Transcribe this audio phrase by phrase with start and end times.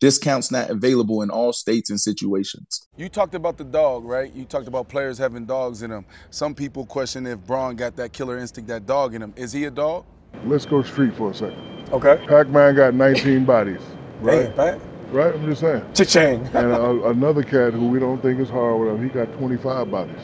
[0.00, 2.86] Discounts not available in all states and situations.
[2.96, 4.32] You talked about the dog, right?
[4.32, 6.04] You talked about players having dogs in them.
[6.30, 9.32] Some people question if Bron got that killer instinct, that dog in him.
[9.36, 10.04] Is he a dog?
[10.44, 11.88] Let's go street for a second.
[11.92, 12.24] Okay.
[12.26, 13.80] Pac-Man got 19 bodies,
[14.20, 14.46] right?
[14.46, 14.80] Hey, Pat.
[15.10, 15.34] Right?
[15.34, 15.84] I'm just saying.
[15.92, 16.46] Cha-ching.
[16.54, 19.90] And a, another cat who we don't think is hard with him, he got 25
[19.90, 20.20] bodies.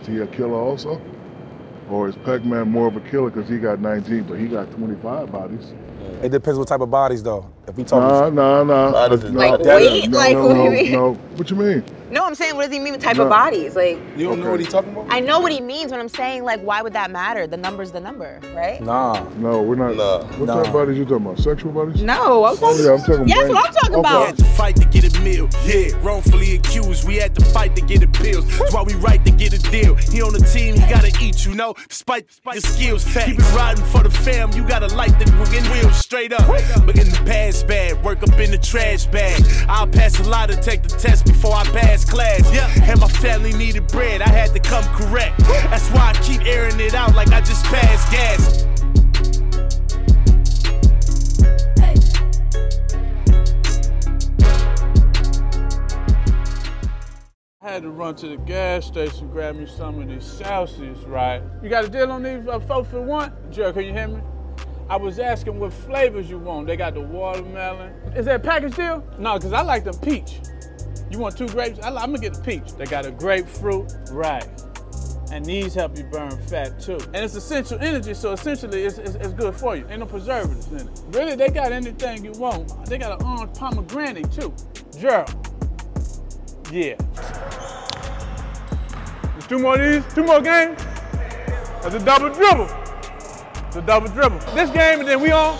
[0.00, 1.00] Is he a killer also?
[1.90, 5.30] Or is Pac-Man more of a killer because he got 19, but he got 25
[5.30, 5.74] bodies?
[6.22, 7.50] It depends what type of bodies, though.
[7.70, 8.90] If we Nah, nah, nah.
[8.90, 10.10] Bodies no, Like no, weight?
[10.10, 10.92] No, Like, no, what do no, you mean?
[10.92, 11.12] no.
[11.36, 11.84] What you mean?
[12.10, 13.24] No, I'm saying, what does he mean with type No.
[13.24, 13.76] of bodies?
[13.76, 15.06] Like, You don't know what he's talking about?
[15.10, 17.46] I know what he means when I'm saying, like, why would that matter?
[17.46, 18.80] The number's the number, right?
[18.82, 19.22] Nah.
[19.38, 19.94] No, we're not.
[19.96, 20.24] Nah.
[20.38, 20.56] What Nah.
[20.56, 21.38] type of bodies you talking about?
[21.38, 22.02] Sexual bodies?
[22.02, 22.80] No, I'm talking.
[22.80, 24.00] Oh, yeah, I'm talking Yes, brain- what I'm talking Okay.
[24.00, 24.26] about.
[24.26, 25.48] Had to fight to get a meal.
[25.64, 27.06] Yeah, wrongfully accused.
[27.06, 28.44] We had to fight to get the pills.
[28.58, 29.94] That's why we right to get a deal.
[29.94, 31.74] He on the team, he gotta eat, you know.
[31.88, 34.50] Despite your skills, keep it riding for the fam.
[34.52, 36.44] You gotta light the wing wheels straight up.
[36.84, 39.40] But in the past bad, work up in the trash bag.
[39.68, 42.42] I'll pass a lot to take the test before I pass class.
[42.52, 44.22] Yeah, and my family needed bread.
[44.22, 45.38] I had to come correct.
[45.38, 48.66] That's why I keep airing it out like I just passed gas.
[57.62, 61.42] I had to run to the gas station, grab me some of these Celsius, right?
[61.62, 63.32] You got a deal on these uh, four for one?
[63.50, 64.22] Joe, can you hear me?
[64.88, 66.66] I was asking what flavors you want.
[66.66, 67.92] They got the watermelon.
[68.16, 69.04] Is that a package deal?
[69.20, 70.40] No, because I like the peach.
[71.10, 71.80] You want two grapes?
[71.80, 72.72] I, am gonna get the peach.
[72.74, 74.46] They got a grapefruit, right?
[75.32, 76.98] And these help you burn fat too.
[77.12, 79.86] And it's essential energy, so essentially it's, it's, it's good for you.
[79.88, 81.00] Ain't no preservatives in it.
[81.08, 82.86] Really, they got anything you want.
[82.86, 84.54] They got an orange pomegranate too.
[84.98, 85.34] Gerald.
[86.72, 86.94] Yeah.
[89.32, 90.80] There's two more of these, two more games.
[91.82, 92.68] That's a double dribble.
[93.66, 94.38] It's a double dribble.
[94.54, 95.58] This game and then we on?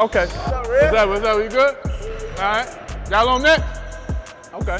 [0.00, 0.26] Okay.
[0.26, 1.76] What's up, what's up, you good?
[2.38, 2.68] All right.
[3.10, 3.71] Y'all on next?
[4.54, 4.78] Okay.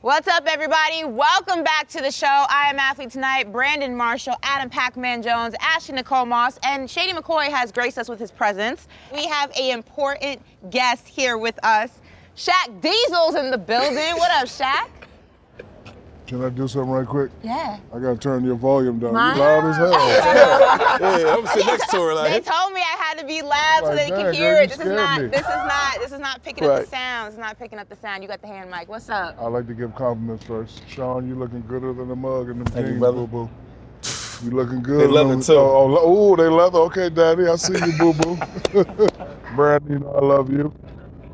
[0.00, 1.04] What's up, everybody?
[1.04, 2.26] Welcome back to the show.
[2.26, 7.48] I am Athlete Tonight, Brandon Marshall, Adam Pac-Man Jones, Ashley Nicole Moss, and Shady McCoy
[7.48, 8.86] has graced us with his presence.
[9.12, 12.00] We have a important guest here with us.
[12.36, 14.16] Shaq Diesel's in the building.
[14.16, 15.01] What up, Shaq?
[16.32, 17.30] Can I do something right quick?
[17.42, 17.78] Yeah.
[17.94, 19.12] I gotta turn your volume down.
[19.12, 19.92] My- You loud as hell.
[21.20, 22.32] Yeah, I'm sitting next to her like.
[22.32, 24.70] They told me I had to be loud so they could hear girl, it.
[24.70, 25.20] This is not.
[25.20, 25.26] me.
[25.26, 25.98] This is not.
[25.98, 27.28] This is not picking up the sound.
[27.28, 28.22] It's not picking up the sound.
[28.22, 28.88] You got the hand mic.
[28.88, 29.36] What's up?
[29.38, 30.80] I like to give compliments first.
[30.88, 33.50] Sean, you looking gooder than a mug in them Thank you, jeans, boo boo.
[34.42, 35.02] You looking good.
[35.02, 35.52] They love leather, them- too.
[35.52, 36.78] Oh, oh, oh, they leather.
[36.78, 38.38] Okay, daddy, I see you, boo boo.
[39.54, 40.72] Brandon, you know I love you.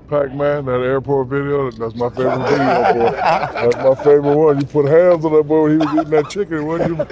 [0.08, 3.10] Pac-Man, that airport video, that's my favorite video, boy.
[3.12, 4.60] That's my favorite one.
[4.60, 7.06] You put hands on that boy when he was eating that chicken, wasn't you?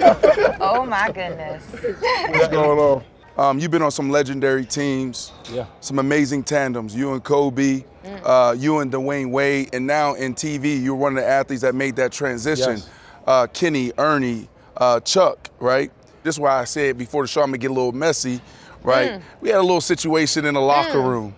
[0.59, 1.63] Oh my goodness.
[1.71, 3.03] What's going on?
[3.37, 5.65] Um, you've been on some legendary teams, Yeah.
[5.79, 6.95] some amazing tandems.
[6.95, 7.83] You and Kobe,
[8.23, 11.75] uh, you and Dwyane Wade, and now in TV, you're one of the athletes that
[11.75, 12.77] made that transition.
[12.77, 12.89] Yes.
[13.27, 15.91] Uh, Kenny, Ernie, uh, Chuck, right?
[16.23, 18.41] This is why I said before the show I'm gonna get a little messy,
[18.81, 19.21] right?
[19.39, 21.35] We had a little situation in the locker room.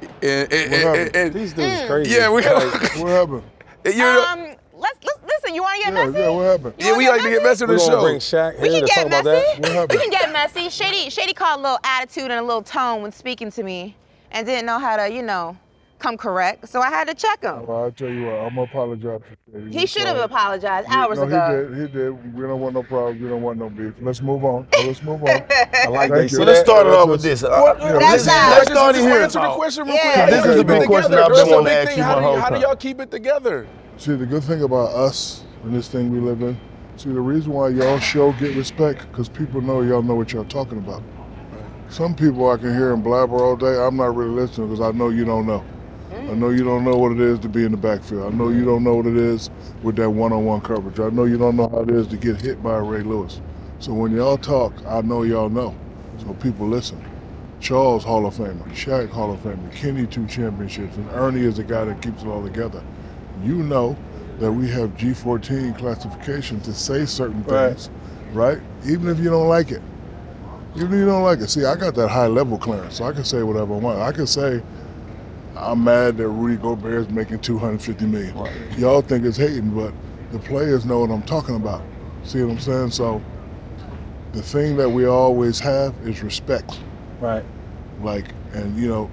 [0.00, 1.16] And, and- and- happened?
[1.16, 2.14] and- These dudes crazy.
[2.14, 2.54] yeah, we had,
[2.98, 3.42] What happened?
[3.84, 4.40] you know, Um,
[4.74, 5.54] let's, let's listen.
[5.54, 6.18] You want to get Yeah, messy?
[6.18, 6.74] yeah, what happened?
[6.78, 8.00] You yeah, we get like to get messy with We're the show.
[8.02, 9.60] bring Shaq We can to talk get about messy.
[9.62, 9.88] that.
[9.90, 10.68] We can get messy.
[10.70, 13.96] Shady, Shady called a little attitude and a little tone when speaking to me,
[14.32, 15.56] and didn't know how to, you know,
[15.98, 17.66] come correct, so I had to check him.
[17.66, 19.20] Well, I'll tell you what, I'm gonna apologize.
[19.52, 19.72] for that.
[19.72, 21.68] He should have apologized He- hours no, ago.
[21.70, 21.80] he did.
[21.92, 22.34] He did.
[22.34, 23.20] We don't want no problems.
[23.20, 23.94] We don't want no beef.
[24.00, 24.66] Let's move on.
[24.72, 25.28] Let's move on.
[25.30, 25.34] I
[25.88, 26.22] like Thank that.
[26.22, 26.28] you.
[26.28, 27.42] So let's start it off with this.
[27.42, 29.20] What- Uh, That's let's, not- let's start it here.
[29.22, 30.12] Answer the question real Yeah.
[30.14, 30.26] quick.
[30.30, 31.14] This How is do a big question?
[31.14, 32.62] I've been a wanting to ask you How my do you- whole How do time.
[32.62, 33.66] y'all keep it together?
[33.96, 36.58] See, the good thing about us and this thing we live in,
[36.96, 40.44] see, the reason why y'all show get respect, because people know y'all know what y'all
[40.44, 41.02] talking about.
[41.88, 43.78] Some people I can hear them blabber all day.
[43.80, 45.64] I'm not really listening because I know you don't know.
[46.28, 48.32] I know you don't know what it is to be in the backfield.
[48.32, 49.48] I know you don't know what it is
[49.82, 50.98] with that one-on-one coverage.
[50.98, 53.40] I know you don't know how it is to get hit by Ray Lewis.
[53.78, 55.76] So when y'all talk, I know y'all know.
[56.18, 57.02] So people listen.
[57.60, 61.64] Charles Hall of Famer, Shaq Hall of Famer, Kenny two championships, and Ernie is the
[61.64, 62.82] guy that keeps it all together.
[63.44, 63.96] You know
[64.40, 67.68] that we have G14 classification to say certain Right.
[67.70, 67.88] things,
[68.34, 68.58] right?
[68.84, 69.80] Even if you don't like it.
[70.74, 71.48] Even if you don't like it.
[71.48, 74.00] See, I got that high level clearance, so I can say whatever I want.
[74.00, 74.60] I can say
[75.56, 78.36] I'm mad that Rudy Gobert is making 250 million.
[78.78, 79.92] Y'all think it's hating, but
[80.32, 81.82] the players know what I'm talking about.
[82.24, 82.90] See what I'm saying?
[82.90, 83.22] So
[84.32, 86.78] the thing that we always have is respect.
[87.20, 87.44] Right.
[88.02, 89.10] Like, and you know,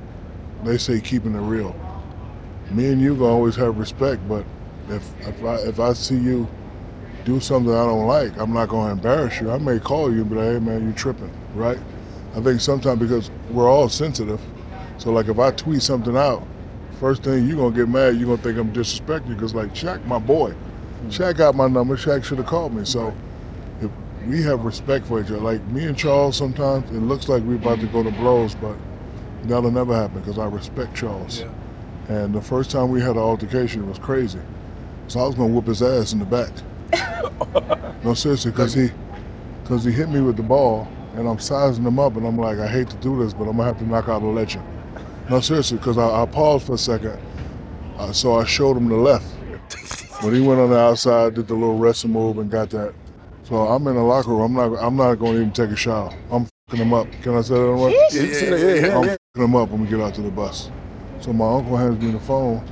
[0.64, 1.76] they say keeping it real.
[2.72, 4.46] Me and you gonna always have respect, but
[4.90, 6.48] if if I if I see you
[7.24, 9.52] do something I don't like, I'm not gonna embarrass you.
[9.52, 11.80] I may call you like, hey man, you tripping, right?
[12.36, 14.42] I think sometimes because we're all sensitive,
[14.98, 16.46] so like if I tweet something out,
[17.00, 20.06] first thing you're gonna get mad, you're gonna think I'm disrespecting you because like Shaq,
[20.06, 21.08] my boy, mm.
[21.08, 21.98] Shaq got my number.
[21.98, 22.86] Shaq should have called me.
[22.86, 23.14] So
[23.82, 23.92] if
[24.28, 27.56] we have respect for each other, like me and Charles, sometimes it looks like we're
[27.56, 28.76] about to go to blows, but
[29.44, 31.44] that'll never happen because I respect Charles.
[32.08, 34.40] And the first time we had an altercation, it was crazy.
[35.08, 36.52] So I was gonna whoop his ass in the back.
[38.04, 38.90] no seriously, because he,
[39.64, 42.60] because he hit me with the ball, and I'm sizing him up, and I'm like,
[42.60, 44.64] I hate to do this, but I'm gonna have to knock out a legend.
[45.30, 47.18] No seriously, because I, I paused for a second,
[47.98, 49.26] uh, so I showed him the left.
[50.22, 52.94] When he went on the outside, did the little wrestling move and got that.
[53.44, 54.42] So I'm in the locker room.
[54.42, 54.82] I'm not.
[54.82, 56.14] I'm not going to even take a shower.
[56.32, 57.12] I'm fucking him up.
[57.22, 57.68] Can I say that?
[57.68, 58.14] on record?
[58.14, 59.18] Yeah, yeah, yeah, yeah, I'm yeah.
[59.34, 60.70] fucking him up when we get out to the bus.
[61.20, 62.66] So my uncle hands me the phone.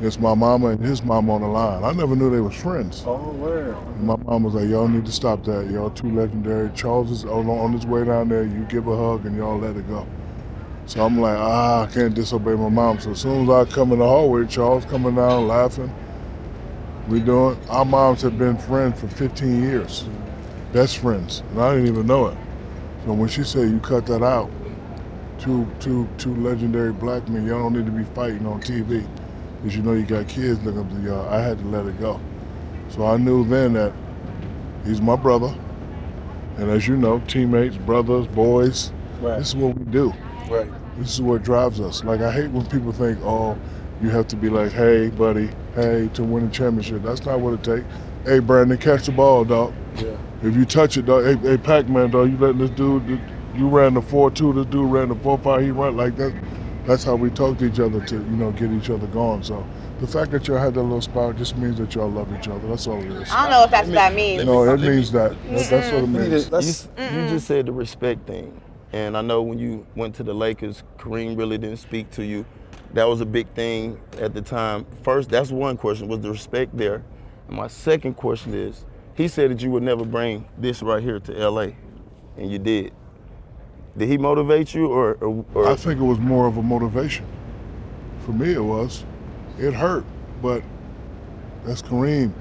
[0.00, 1.84] It's my mama and his mama on the line.
[1.84, 3.04] I never knew they was friends.
[3.06, 3.74] Oh, where?
[4.00, 5.70] My mom was like, "Y'all need to stop that.
[5.70, 6.70] Y'all too legendary.
[6.74, 8.44] Charles is on, on his way down there.
[8.44, 10.06] You give a hug and y'all let it go."
[10.86, 13.92] So I'm like, "Ah, I can't disobey my mom." So as soon as I come
[13.92, 15.92] in the hallway, Charles coming down laughing.
[17.08, 17.58] We doing.
[17.68, 20.04] Our moms have been friends for 15 years,
[20.72, 22.36] best friends, and I didn't even know it.
[23.04, 24.50] So when she said you cut that out,
[25.38, 29.06] two two two legendary black men, y'all don't need to be fighting on TV,
[29.56, 31.28] because you know you got kids looking up to y'all.
[31.28, 32.20] I had to let it go.
[32.88, 33.92] So I knew then that
[34.86, 35.54] he's my brother,
[36.56, 38.92] and as you know, teammates, brothers, boys.
[39.20, 39.38] Right.
[39.38, 40.12] This is what we do.
[40.48, 40.68] Right.
[40.98, 42.04] This is what drives us.
[42.04, 43.58] Like I hate when people think, oh,
[44.02, 47.02] you have to be like, hey, buddy, hey, to win a championship.
[47.02, 47.86] That's not what it takes.
[48.24, 49.72] Hey, Brandon, catch the ball, dog.
[49.96, 50.16] Yeah.
[50.42, 51.24] If you touch it, dog.
[51.24, 52.30] Hey, hey Pac-Man, dog.
[52.30, 53.20] You letting this dude?
[53.54, 54.52] You ran the four-two.
[54.52, 55.62] This dude ran the four-five.
[55.62, 56.34] He run like that.
[56.86, 59.42] That's how we talk to each other to, you know, get each other going.
[59.42, 59.64] So
[60.00, 62.66] the fact that y'all had that little spark just means that y'all love each other.
[62.68, 63.30] That's all it is.
[63.30, 64.44] I don't know if that's what that means.
[64.44, 65.34] No, it means that.
[65.48, 66.48] That's, that's what it You, means.
[66.50, 68.60] just- you just said the respect thing,
[68.94, 72.46] and I know when you went to the Lakers, Kareem really didn't speak to you.
[72.92, 74.86] That was a big thing at the time.
[75.02, 77.02] First, that's one question: was the respect there?
[77.48, 78.86] And my second question is,
[79.16, 81.76] he said that you would never bring this right here to L.A.,
[82.36, 82.92] and you did.
[83.98, 87.26] Did he motivate you, or, or, or I think it was more of a motivation.
[88.24, 89.04] For me, it was.
[89.58, 90.04] It hurt,
[90.40, 90.62] but
[91.64, 92.32] that's Kareem.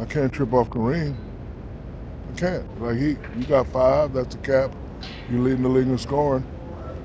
[0.00, 1.14] I can't trip off Kareem.
[2.34, 2.82] I can't.
[2.82, 4.12] Like he, you got five.
[4.12, 4.74] That's the cap.
[5.30, 6.44] You're leading the league in scoring.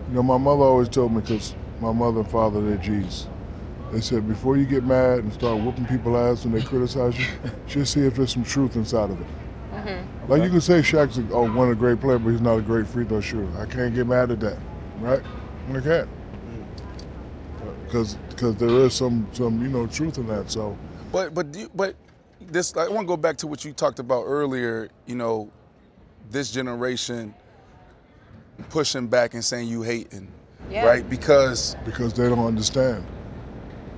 [0.10, 3.28] You know, my mother always told me because my mother and father they're G's.
[3.92, 7.26] They said before you get mad and start whooping people ass when they criticize you,
[7.68, 9.28] just see if there's some truth inside of it.
[9.74, 10.32] Mm-hmm.
[10.32, 12.58] Like you can say Shaq's a, oh, one of the great player, but he's not
[12.58, 13.50] a great free throw shooter.
[13.58, 14.58] I can't get mad at that,
[15.00, 15.22] right?
[15.70, 16.10] I can't,
[17.86, 18.30] because mm.
[18.30, 20.52] because there is some some you know truth in that.
[20.52, 20.78] So
[21.12, 21.96] But but do you, but
[22.40, 24.90] this I want to go back to what you talked about earlier.
[25.06, 25.50] You know,
[26.30, 27.34] this generation
[28.70, 30.28] pushing back and saying you hating,
[30.70, 30.86] Yeah.
[30.86, 31.10] right?
[31.10, 33.04] Because because they don't understand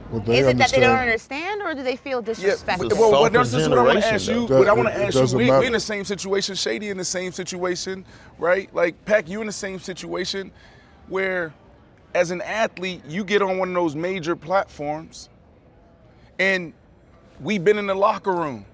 [0.09, 2.93] what they Is it that they don't understand, or do they feel yeah, disrespected?
[2.93, 4.47] well, well, softer this is what I want to ask you.
[4.47, 4.59] though.
[4.59, 6.55] What I want to ask you, we, we in the same situation.
[6.55, 8.05] Shady in the same situation,
[8.37, 8.73] right?
[8.75, 10.51] Like Pack, you in the same situation,
[11.07, 11.53] where
[12.15, 15.29] as an athlete you get on one of those major platforms,
[16.39, 16.73] and
[17.41, 18.65] we've been in the locker room.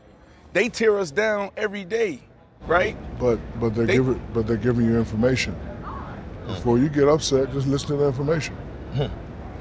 [0.52, 2.20] They tear us down every day,
[2.68, 2.98] right?
[3.20, 5.56] But but they're They- giving but they're giving you information.
[6.56, 8.56] Before you get upset, just listen to the information.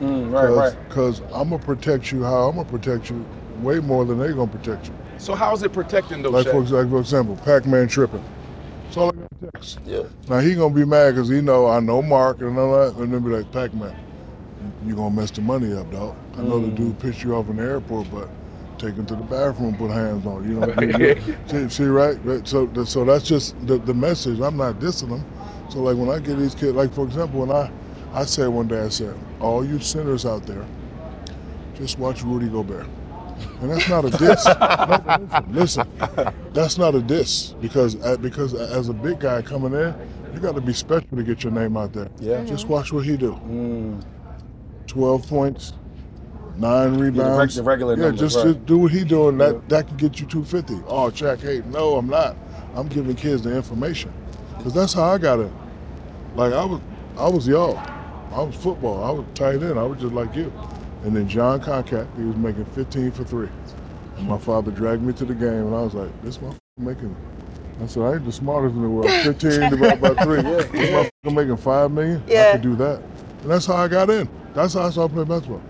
[0.01, 0.89] Mm, right, right.
[0.89, 3.27] Because I'm gonna protect you how I'm gonna protect you
[3.63, 4.93] way more than they're gonna protect you.
[5.19, 6.33] So how's it protecting those?
[6.33, 8.23] Like for, like for example, Pac-Man tripping.
[8.97, 9.81] All I got text.
[9.85, 10.05] Yeah.
[10.29, 13.13] Now he gonna be mad because he know I know Mark and all that, and
[13.13, 13.93] then be like, Pac-Man,
[14.87, 16.15] you gonna mess the money up, dog.
[16.37, 18.29] I know the dude pissed you off in the airport, but
[18.79, 20.61] take him to the bathroom, put hands on you.
[20.61, 22.17] Know, you- you- see, see, right?
[22.25, 24.39] Right, So, so that's just the, the message.
[24.39, 25.25] I'm not dissing them.
[25.69, 27.71] So, like when I get these kids, like for example, when I,
[28.13, 30.65] I said one day, I said, all you sinners out there,
[31.75, 32.87] just watch Rudy Gobert.
[33.61, 34.47] And that's not a diss.
[34.59, 39.43] No, but listen, listen, that's not a diss because uh, because as a big guy
[39.43, 39.95] coming in,
[40.33, 42.09] you got to be special to get your name out there.
[42.19, 42.45] Yeah.
[42.45, 44.01] Just watch what he do.
[44.87, 45.75] Twelve points,
[46.57, 47.57] nine rebounds.
[47.57, 48.55] the regular yeah, numbers, just, right.
[48.55, 49.39] just do what he doing.
[49.39, 50.81] That that can get you two fifty.
[50.87, 52.37] Oh, Jack, hey, no, I'm not.
[52.75, 54.13] I'm giving kids the information
[54.59, 55.51] because that's how I got it.
[56.35, 56.81] Like I was,
[57.17, 57.77] I was y'all.
[58.33, 59.03] I was football.
[59.03, 59.79] I was tight end.
[59.79, 60.53] I was just like you.
[61.05, 63.49] And then Jon Koncak, he was making 15 for three.
[64.19, 67.17] And my father dragged me to the game, and I was like, this motherfucker making.
[67.81, 69.09] I said, I ain't the smartest in the world.
[69.09, 70.39] 15 divided by three.
[70.43, 70.43] Yeah.
[70.43, 70.67] This
[71.25, 72.23] motherfucker making five million.
[72.29, 73.01] I could do that.
[73.43, 74.29] And that's how I got in.
[74.55, 75.63] That's how I started playing basketball.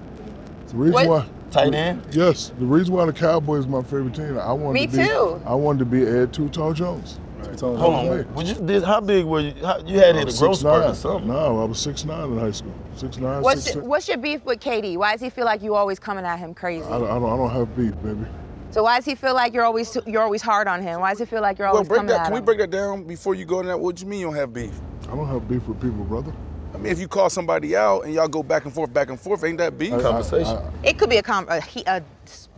[0.68, 1.26] The reason What- why.
[1.50, 2.02] Tight end?
[2.12, 4.38] Yes, the reason why the Cowboys is my favorite team.
[4.38, 5.04] I wanted Me to be.
[5.04, 5.42] too.
[5.46, 7.18] I wanted to be Ed Too Tall Jones.
[7.60, 8.34] Hold on.
[8.34, 9.54] Would you, did, how big were you?
[9.64, 11.28] How, you had I hit a was growth spurt or something.
[11.28, 12.74] No, I was six nine in high school.
[12.96, 14.96] Six nine, What's six, your, what's your beef with KD?
[14.96, 16.84] Why does he feel like you always coming at him crazy?
[16.86, 17.32] I, don't, I don't.
[17.32, 18.26] I don't have beef, baby.
[18.70, 21.00] So why does he feel like you're always you're always hard on him?
[21.00, 22.20] Why does he feel like you're always Well, always break coming that.
[22.20, 23.80] at Can we break that down before you go to that?
[23.80, 24.78] What do you mean you don't have beef?
[25.04, 26.32] I don't have beef with people, brother.
[26.74, 29.18] I mean, if you call somebody out and y'all go back and forth, back and
[29.18, 29.90] forth, ain't that beef?
[29.98, 30.58] Conversation.
[30.58, 32.50] I, It could be a, com- a, he- a s-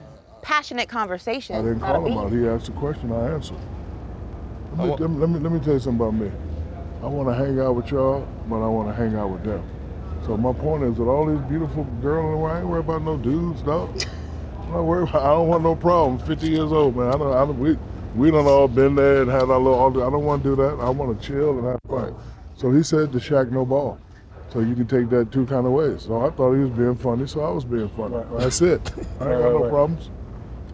[0.43, 1.55] passionate conversation.
[1.55, 2.19] I didn't call him beef.
[2.19, 2.33] out.
[2.33, 3.13] He asked a question.
[3.13, 3.57] I answered.
[4.77, 6.31] Let me, let me, let me, tell you something about me.
[7.03, 9.63] I want to hang out with y'all, but I want to hang out with them.
[10.27, 13.17] So my point is that all these beautiful girls in I ain't worried about no
[13.17, 13.91] dudes, dog.
[14.63, 16.23] I'm not worried about, I don't want no problems.
[16.23, 17.09] 50 years old, man.
[17.09, 17.77] I don't, I don't, we,
[18.15, 20.51] we done all been there and had our little, all the- I don't want to
[20.51, 20.79] do that.
[20.81, 22.15] I want to chill and have fun.
[22.57, 23.99] So he said to Shaq, no ball.
[24.53, 26.03] So you can take that two kind of ways.
[26.03, 28.23] So I thought he was being funny, so I was being funny.
[28.37, 28.81] That's it.
[28.97, 29.71] I ain't got right, no right.
[29.71, 30.11] problems.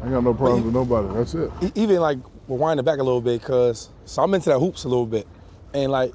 [0.00, 1.14] I ain't got no problems with nobody.
[1.14, 1.50] That's it.
[1.74, 4.88] Even like we're winding back a little bit because so I'm into that hoops a
[4.88, 5.26] little bit,
[5.74, 6.12] and like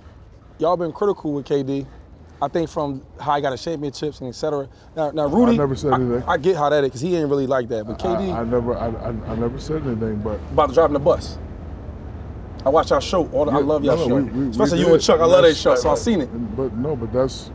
[0.59, 1.85] y'all been critical with KD.
[2.43, 4.67] I think from how he got his championships and et cetera.
[4.95, 6.23] Now, now Rudy, never said anything.
[6.27, 7.85] I, get how that is because he ain't really like that.
[7.85, 10.99] But KD I, I never, I, I, I never said anything, but about driving the
[10.99, 11.37] bus.
[12.65, 13.27] I watch y'all show.
[13.29, 14.93] All the, I love y'all no, show, we- we- we especially you did.
[14.95, 15.19] and Chuck.
[15.19, 16.55] I love that show, so I seen it.
[16.55, 17.51] But no, but that's,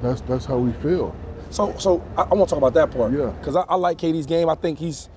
[0.00, 1.12] that's that's how we feel.
[1.50, 3.12] So, so I, I want to talk about that part.
[3.12, 3.30] Yeah.
[3.30, 4.48] Because I, I like KD's game.
[4.48, 5.08] I think he's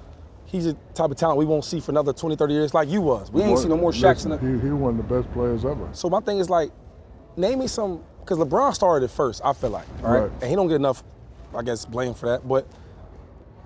[0.52, 3.02] he's a type of talent we won't see for another 20, 30 years like you
[3.02, 3.32] was.
[3.32, 4.62] We ain't seen no more Shaqs in Listen, the.
[4.62, 5.88] he, he one of the best players ever.
[5.94, 6.72] So my thing is like,
[7.38, 9.42] name me some because LeBron started it first.
[9.46, 10.20] I feel like, all right?
[10.24, 10.32] Right.
[10.42, 11.04] and he don't get enough,
[11.56, 12.48] I guess, blame for that.
[12.48, 12.68] But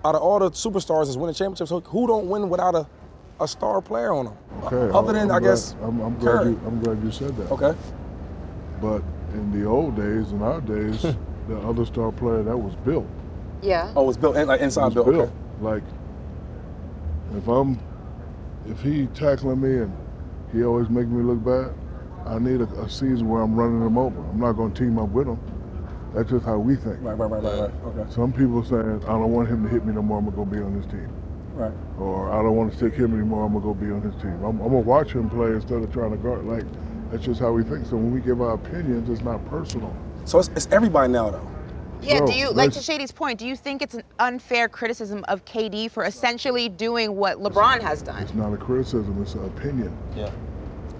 [0.04, 2.86] out of all the superstars that's winning championships, who- who don't win without a,
[3.40, 4.34] a star player on them?
[4.64, 4.96] Okay.
[4.96, 5.74] Other than I'm I glad- guess.
[5.82, 7.50] I'm, I'm glad you, I'm glad you said that.
[7.50, 7.74] Okay.
[8.80, 9.02] But
[9.34, 11.02] in the old days, in our days,
[11.48, 13.06] the other star player that was built.
[13.62, 13.92] Yeah.
[13.96, 15.06] Oh, it was built like inside was built.
[15.06, 15.16] built.
[15.22, 15.32] Okay.
[15.60, 15.82] Like
[17.36, 17.78] if I'm,
[18.66, 19.96] if he tackling me and
[20.52, 21.74] he always making me look bad,
[22.26, 24.18] I need a, a season where I'm running him over.
[24.18, 25.38] I'm not going to team up with him.
[26.14, 26.96] That's just how we think.
[27.02, 27.70] Right, right, right, right, right.
[27.84, 28.10] Okay.
[28.10, 30.18] Some people saying, I don't want him to hit me no more.
[30.18, 31.08] I'm gonna be on his team.
[31.54, 31.72] Right.
[31.98, 33.44] Or I don't want to stick him anymore.
[33.44, 34.42] I'm gonna go be on his team.
[34.42, 36.46] I'm, I'm gonna watch him play instead of trying to guard.
[36.46, 36.64] Like
[37.10, 37.84] that's just how we think.
[37.84, 39.94] So when we give our opinions, it's not personal.
[40.24, 41.55] So it's, it's everybody now though.
[42.02, 43.38] Yeah, Bro, do you like to Shady's point?
[43.38, 48.02] Do you think it's an unfair criticism of KD for essentially doing what LeBron has
[48.02, 48.22] done?
[48.22, 49.20] It's not a criticism.
[49.22, 49.96] It's an opinion.
[50.16, 50.30] Yeah.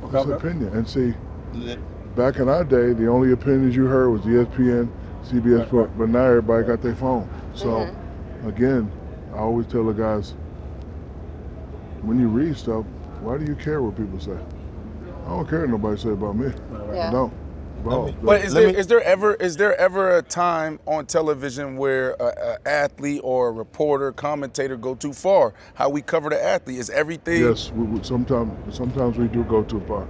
[0.04, 0.72] It's an opinion.
[0.74, 1.14] And see,
[2.14, 4.88] back in our day, the only opinions you heard was ESPN,
[5.24, 5.92] CBS Sports.
[5.98, 7.28] But now everybody got their phone.
[7.54, 8.48] So Mm-hmm.
[8.48, 8.92] again,
[9.34, 10.34] I always tell the guys,
[12.02, 12.84] when you read stuff,
[13.20, 14.36] why do you care what people say?
[15.26, 16.52] I don't care what nobody say about me.
[16.94, 17.08] Yeah.
[17.08, 17.32] I don't.
[17.82, 21.76] Bro, But is there me- is there ever is there ever a time on television
[21.76, 25.54] where a, a athlete or a reporter commentator go too far?
[25.74, 27.42] How we cover the athlete is everything.
[27.42, 30.06] Yes, we, we, sometimes sometimes we do go too far,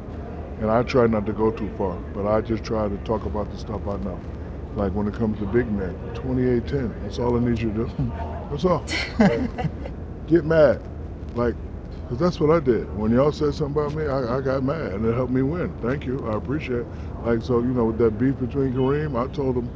[0.60, 1.96] and I try not to go too far.
[2.14, 4.18] But I just try to talk about the stuff I know.
[4.76, 7.02] Like when it comes to big men, 28-10.
[7.02, 7.90] That's all I need you to do.
[8.50, 8.84] That's all.
[10.26, 10.82] Get mad,
[11.34, 11.54] like,
[12.08, 12.94] cause that's what I did.
[12.96, 15.72] When y'all said something about me, I, I got mad, and it helped me win.
[15.82, 16.80] Thank you, I appreciate.
[16.80, 16.86] it.
[17.24, 19.70] Like so, you know, with that beef between Kareem, I told him.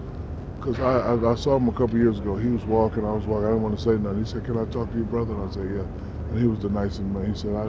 [0.60, 2.36] Cause I, I, I saw him a couple years ago.
[2.36, 3.46] He was walking, I was walking.
[3.46, 4.20] I didn't want to say nothing.
[4.20, 5.84] He said, "Can I talk to your brother?" And I said, "Yeah."
[6.30, 7.26] And he was the nicest man.
[7.26, 7.64] He said, "I,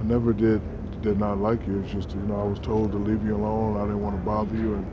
[0.00, 0.62] I never did
[1.02, 1.80] did not like you.
[1.80, 3.76] It's just you know I was told to leave you alone.
[3.78, 4.86] I didn't want to bother you, and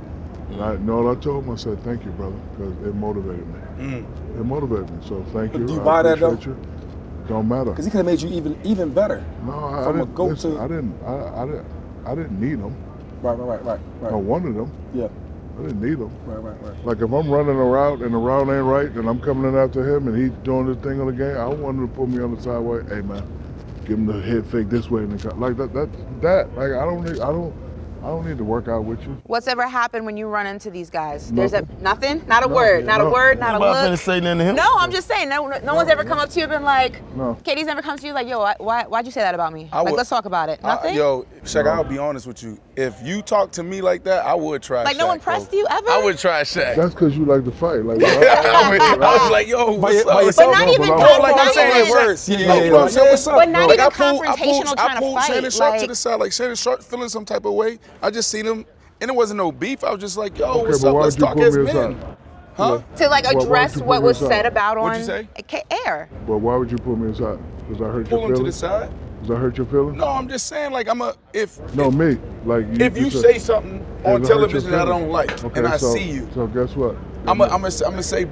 [0.52, 1.52] And I, know what I told him?
[1.52, 3.60] I said, thank you, brother, because it motivated me.
[3.80, 4.40] Mm.
[4.40, 5.00] It motivated me.
[5.08, 5.68] So thank you.
[5.68, 6.32] do you I buy that, though?
[6.34, 6.79] You.
[7.30, 7.70] Don't matter.
[7.72, 9.24] Because he could have made you even even better.
[9.46, 10.16] No, I, I From a didn't.
[10.16, 10.96] goat listen, to- I didn't.
[11.06, 11.66] I, I didn't.
[12.06, 12.76] I didn't need them.
[13.22, 14.72] Right, right, right, right, I wanted them.
[14.94, 15.08] Yeah,
[15.60, 16.12] I didn't need them.
[16.26, 16.86] right, right, right.
[16.86, 19.58] Like if I'm running a route and the route ain't right, and I'm coming in
[19.58, 22.10] after him and he's doing this thing on the game, I want him to put
[22.10, 22.84] me on the sideway.
[22.88, 23.24] Hey man,
[23.86, 25.40] give him the head fake this way and cut.
[25.40, 25.74] like that.
[25.74, 25.90] That
[26.22, 27.20] that like I don't need.
[27.20, 27.54] I don't.
[28.02, 29.22] I don't need to work out with you.
[29.26, 31.32] What's ever happened when you run into these guys?
[31.32, 31.84] There's a Nothing.
[31.84, 34.00] nothing, not a No, word, not a word, not a Nobody finna look.
[34.00, 34.56] say nothing to him.
[34.56, 35.28] No, I'm just saying.
[35.28, 37.38] No, no one's ever come up to you and been like, No.
[37.44, 39.68] KD's never come to you like, yo, why, why, why'd you say that about me?
[39.74, 40.60] I like, would- let's talk about it.
[40.64, 40.96] I- Nothing.
[40.96, 42.60] yo, Shaq, I'll be honest with you.
[42.76, 44.84] If you talk to me like that, I would try.
[44.84, 45.60] like, no Shaq, one pressed bro.
[45.60, 45.90] you ever.
[45.90, 46.76] I would try Shaq.
[46.76, 47.84] That's because you like to fight.
[47.86, 50.24] Like I, would, I was like, yo, what's by up?
[50.26, 50.54] yourself?
[50.54, 52.30] But not No, even but I'm- No, like not I'm saying, even- like, words.
[52.30, 52.70] Yeah, Like, yeah, you yeah.
[52.70, 53.10] know what I'm saying?
[53.10, 53.74] What's up, But not bro?
[53.74, 55.96] even I pulled, I confrontational pulled, trying I to pulled fight, Shannon Sharpe to the
[55.96, 56.20] side.
[56.20, 57.80] Like Shannon Sharpe feeling some type of way.
[58.02, 58.66] I just seen him,
[59.02, 59.84] and it wasn't no beef.
[59.84, 60.96] I was just like, yo, Okay, what's up?
[60.96, 61.98] Let's talk as men.
[62.56, 62.82] Huh?
[62.98, 64.28] to like Why- why address what was aside?
[64.30, 65.06] said about What'd on you
[65.50, 65.64] say?
[65.86, 66.10] Air.
[66.28, 67.40] But why would you pull me aside?
[67.70, 68.92] Does that hurt Pull your him to the side.
[69.20, 69.98] Does that hurt your feelings?
[69.98, 72.18] No, I'm just saying, like, I'm a if No, me.
[72.46, 74.86] Like you, if you said- say something on Does it hurt your television that I
[74.86, 76.96] don't like, Okay, and I so- see you, So guess what?
[77.28, 78.28] I'm gonna I'm gonna I'm gonna say,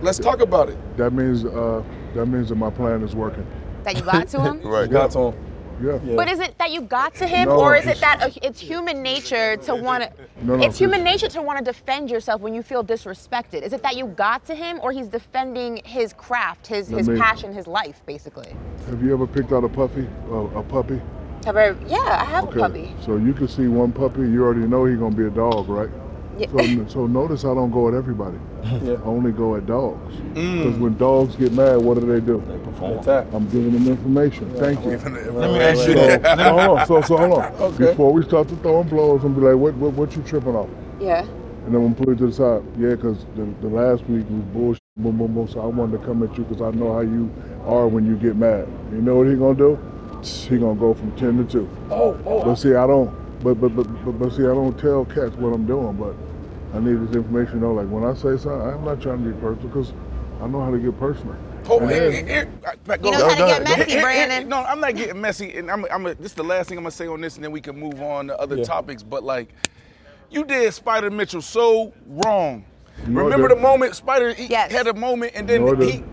[0.00, 0.78] let's talk about it.
[0.96, 1.82] That means uh,
[2.14, 3.46] that means that my plan is working.
[3.82, 4.60] That you got to him.
[4.64, 4.88] Right.
[4.88, 5.34] Got to him.
[5.82, 5.98] Yeah.
[6.04, 6.16] Yeah.
[6.16, 8.60] But is it that you got to him, No, or is it that uh, it's
[8.60, 10.12] human nature to want to?
[10.42, 13.62] No, no, it's human nature to want to defend yourself when you feel disrespected.
[13.62, 17.08] Is it that you got to him, or he's defending his craft, his Let his
[17.08, 18.54] me- passion, his life, basically?
[18.88, 20.06] Have you ever picked out a puppy?
[20.30, 21.00] Uh, a puppy?
[21.44, 22.58] Have I, yeah, I have Okay.
[22.58, 22.94] a puppy.
[23.04, 25.88] So you can see one puppy, you already know he's gonna be a dog, right?
[26.38, 26.46] Yeah.
[26.50, 28.38] So, so notice I don't go at everybody.
[28.64, 28.92] Yeah.
[28.92, 30.14] I only go at dogs.
[30.34, 30.58] Mm.
[30.64, 32.42] Because when dogs get mad, what do they do?
[32.46, 33.26] They perform attack.
[33.32, 34.50] I'm giving them information.
[34.56, 34.98] Thank you.
[34.98, 36.22] Let me ask you So, this.
[36.22, 36.86] so hold on.
[36.86, 37.52] So, so hold on.
[37.68, 37.86] Okay.
[37.86, 40.68] Before we start to throwing blows, and be like, what, what, what you tripping off?
[41.00, 41.20] Yeah.
[41.22, 42.62] And then I'm gonna put it to the side.
[42.78, 44.82] Yeah, because the, the last week was bullshit.
[44.96, 45.48] Boom, boom, boom.
[45.48, 47.30] So I wanted to come at you because I know how you
[47.66, 48.66] are when you get mad.
[48.90, 49.78] You know what he gonna do?
[50.22, 51.68] He gonna go from ten to two.
[51.90, 53.10] Oh, oh, But see, I don't.
[53.40, 55.94] But but but but, but see, I don't tell cats what I'm doing.
[55.96, 56.14] But
[56.74, 57.60] I need this information.
[57.60, 57.72] though.
[57.74, 59.92] like when I say something, I'm not trying to be personal because
[60.42, 61.36] I know how to get personal.
[61.68, 62.48] oh, And here, then- here,
[62.86, 64.48] here, He knows how to get messy, Here- here- Brandon.
[64.48, 66.04] No, I'm not getting messy, and I'm, I'm.
[66.04, 68.00] This is the last thing I'm gonna say on this, and then we can move
[68.02, 68.64] on to other Yeah.
[68.64, 69.02] topics.
[69.02, 69.48] But like,
[70.30, 72.64] you did Spida Mitchell so wrong.
[73.06, 74.70] No, Remember the moment Spida he Yes.
[74.72, 76.04] had a moment, and then No, I he.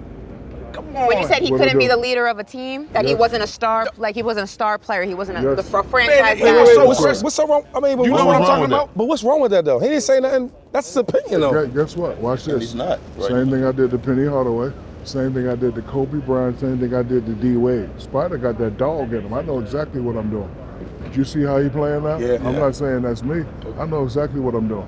[0.75, 0.93] Didn't.
[0.93, 1.07] Come on.
[1.07, 1.91] When you said he What I couldn't be do?
[1.91, 3.19] the leader of a team, that he Yes.
[3.19, 5.55] wasn't a star, like he wasn't a star player, he wasn't a, Yes.
[5.57, 6.61] the fr- Man, franchise he guy.
[6.61, 7.63] was so what's, what's so wrong?
[7.75, 8.75] I mean, but You what's know what I'm wrong talking with that?
[8.75, 8.89] about?
[8.97, 9.79] But what's wrong with that though?
[9.79, 10.51] He didn't say nothing.
[10.71, 11.51] That's his opinion though.
[11.51, 12.17] Gu- Guess what?
[12.17, 12.59] Watch this.
[12.59, 13.27] he's not, right?
[13.29, 14.71] Same thing I did to Penny Hardaway.
[15.03, 16.59] Same thing I did to Kobe Bryant.
[16.59, 17.89] Same thing I did to D Wade.
[17.99, 19.33] Spida got that dog in him.
[19.33, 20.49] I know exactly what I'm doing.
[21.03, 22.17] Did you see how he playing now?
[22.17, 22.37] Yeah.
[22.43, 22.59] I'm Yeah.
[22.59, 23.45] not saying that's me.
[23.79, 24.87] I know exactly what I'm doing.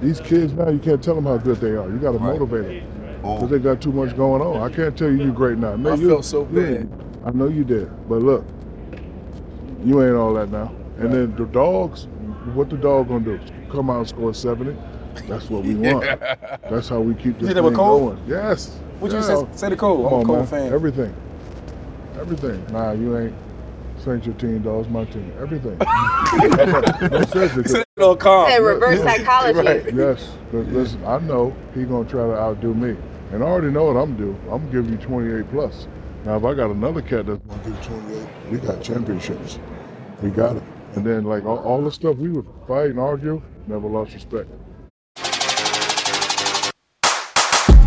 [0.00, 1.86] These kids now, you can't tell them how good they are.
[1.88, 2.91] You got to motivate them
[3.24, 3.34] Oh.
[3.36, 4.62] because they got too much going on.
[4.62, 5.76] I can't tell you you're great now.
[5.76, 6.88] Man, I you- felt so you- bad.
[7.24, 8.44] I know you did, but look,
[9.84, 10.72] you ain't all that now.
[10.98, 12.06] And then the dogs,
[12.54, 13.40] what the dog gonna do?
[13.70, 14.76] Come out and score 70?
[15.28, 16.04] That's what we want.
[16.70, 18.10] That's how we keep this did that thing with Cole?
[18.10, 18.22] going.
[18.26, 18.78] Yes.
[18.98, 19.36] What you say?
[19.54, 20.04] Say the Cole.
[20.04, 20.46] Come I'm a on, Cole man.
[20.46, 20.72] fan.
[20.72, 21.14] Everything.
[22.20, 22.64] Everything.
[22.72, 23.34] Nah, you ain't.
[23.96, 24.80] This ain't your team, dog.
[24.84, 25.32] It's my team.
[25.40, 25.78] Everything.
[27.10, 27.62] no, seriously.
[27.62, 28.48] 'cause- No, calm.
[28.50, 29.92] Said reverse psychology.
[29.94, 30.28] Yes.
[30.50, 32.96] 'cause listen, I know he gonna try to outdo me.
[33.32, 34.36] And I already know what I'm due.
[34.50, 35.88] I'm gonna give you 28 plus.
[36.26, 39.58] Now, if I got another cat that's gonna give 28, we got championships.
[40.22, 40.62] We got it.
[40.96, 44.50] And then, like, all, all the stuff we would fight and argue, never lost respect.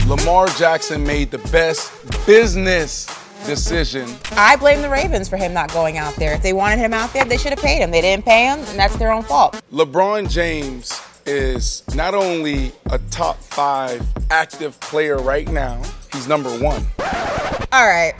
[0.07, 1.91] Lamar Jackson made the best
[2.25, 3.05] business
[3.45, 4.09] decision.
[4.31, 6.33] I blame the Ravens for him not going out there.
[6.33, 7.91] If they wanted him out there, they should have paid him.
[7.91, 9.61] They didn't pay him, and that's their own fault.
[9.71, 15.81] LeBron James is not only a top five active player right now,
[16.13, 16.85] he's number one.
[17.71, 18.13] All right,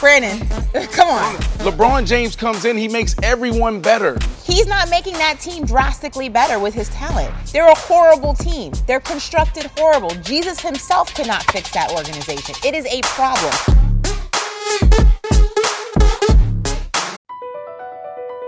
[0.00, 0.46] Brandon,
[0.88, 1.34] come on.
[1.64, 4.18] LeBron James comes in, he makes everyone better.
[4.44, 7.34] He's not making that team drastically better with his talent.
[7.52, 8.72] They're a horrible team.
[8.86, 10.10] They're constructed horrible.
[10.22, 12.54] Jesus himself cannot fix that organization.
[12.64, 13.52] It is a problem.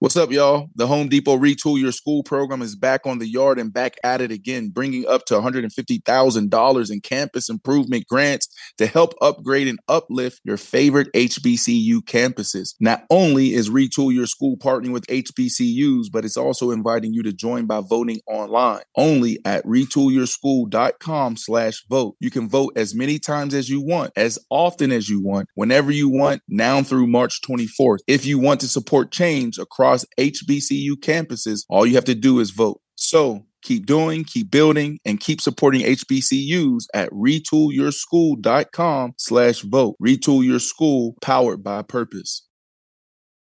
[0.00, 0.70] What's up, y'all?
[0.76, 4.22] The Home Depot Retool Your School program is back on the yard and back at
[4.22, 10.40] it again, bringing up to $150,000 in campus improvement grants to help upgrade and uplift
[10.42, 12.76] your favorite HBCU campuses.
[12.80, 17.32] Not only is Retool Your School partnering with HBCUs, but it's also inviting you to
[17.34, 18.80] join by voting online.
[18.96, 22.16] Only at retoolyourschool.com slash vote.
[22.20, 25.92] You can vote as many times as you want, as often as you want, whenever
[25.92, 27.98] you want, now through March 24th.
[28.06, 32.50] If you want to support change across HBCU campuses, all you have to do is
[32.50, 32.80] vote.
[32.94, 39.96] So keep doing, keep building, and keep supporting HBCUs at retoolyourschool.com slash vote.
[40.02, 42.46] Retool Your School, powered by purpose.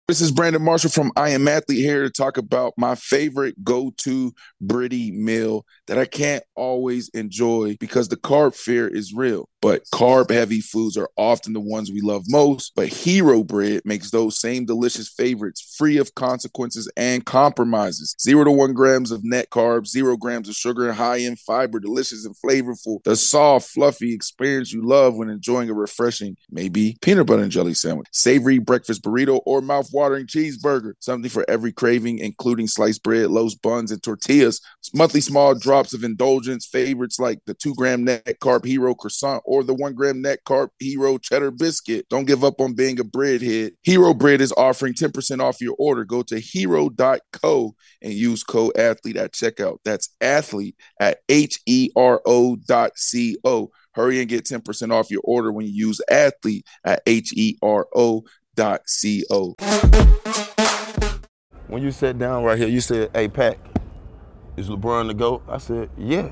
[0.10, 3.93] This is Brandon Marshall from I Am Athlete here to talk about my favorite go
[3.97, 9.47] to Britty meal that I can't always enjoy because the carb fear is real.
[9.62, 12.74] But carb heavy foods are often the ones we love most.
[12.76, 18.15] But Hero Bread makes those same delicious favorites free of consequences and compromises.
[18.22, 22.26] Zero to one grams of net carbs, zero grams of sugar, high in fiber, delicious
[22.26, 23.04] and flavorful.
[23.04, 27.74] The soft, fluffy experience you love when enjoying a refreshing, maybe peanut butter and jelly
[27.74, 30.93] sandwich, savory breakfast burrito, or mouth-watering cheeseburger.
[31.00, 34.62] Something for every craving, including sliced bread, loaves, buns, and tortillas.
[34.93, 39.63] Monthly small drops of indulgence favorites like the two gram net carb hero croissant or
[39.63, 42.05] the one gram net carb hero cheddar biscuit.
[42.07, 43.71] Don't give up on being a breadhead.
[43.81, 46.05] Hero Bread is offering 10% off your order.
[46.05, 49.79] Go to hero.co and use code athlete at checkout.
[49.83, 53.71] That's athlete at H E R O dot C O.
[53.93, 57.88] Hurry and get 10% off your order when you use athlete at H E R
[57.95, 58.23] O
[58.55, 59.55] dot C O.
[61.67, 63.57] When you sat down right here, you said, "Hey, Pack,
[64.57, 66.31] is LeBron the GOAT?" I said, "Yeah."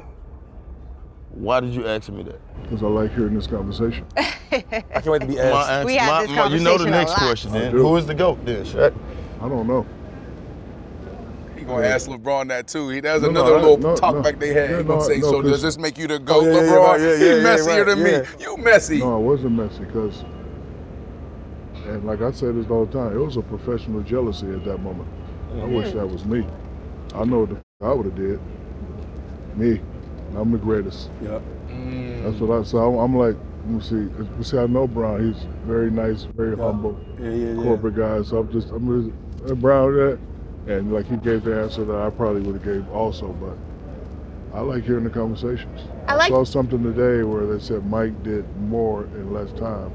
[1.38, 2.39] Why did you ask me that?
[2.63, 4.06] Because I like hearing this conversation.
[4.17, 5.69] I can't wait to be My asked.
[5.69, 7.71] answer- We had my- this my- you know the next question I then.
[7.73, 8.93] Who is the GOAT then, Shaq?
[9.39, 9.86] I don't know.
[11.56, 12.89] He gonna ask LeBron that too.
[12.89, 14.21] He that's No, no, another I- little no, talk no.
[14.23, 14.69] back they had.
[14.71, 16.52] Yeah, he gonna no, say, no, so does this make you the oh, GOAT, yeah,
[16.54, 16.88] yeah, LeBron?
[16.88, 18.19] right, yeah, yeah, he yeah, messier right, than yeah.
[18.21, 18.28] me.
[18.39, 18.97] You messy.
[19.00, 20.23] No, I wasn't messy because,
[21.86, 24.80] and like I say this all the time, it was a professional jealousy at that
[24.80, 25.08] moment.
[25.62, 26.45] I wish that was me.
[27.13, 28.39] I know what the f- I would have did.
[29.56, 29.82] Me,
[30.36, 31.10] I'm the greatest.
[31.22, 31.42] Yep.
[32.24, 32.63] That's what I.
[32.63, 33.36] So I'm, I'm like,
[33.66, 33.96] let me see.
[34.38, 35.34] You see, I know Brown.
[35.34, 37.63] He's very nice, very humble, Yeah, yeah, yeah.
[37.63, 38.22] corporate guy.
[38.24, 39.12] So I'm just, I'm
[39.42, 39.94] just uh, Brown.
[39.94, 40.20] That,
[40.68, 43.58] and like he gave the answer that I probably would have gave also, but.
[44.54, 45.82] I like hearing the conversations.
[46.08, 49.92] I like- saw something today where they said Mike did more in less time,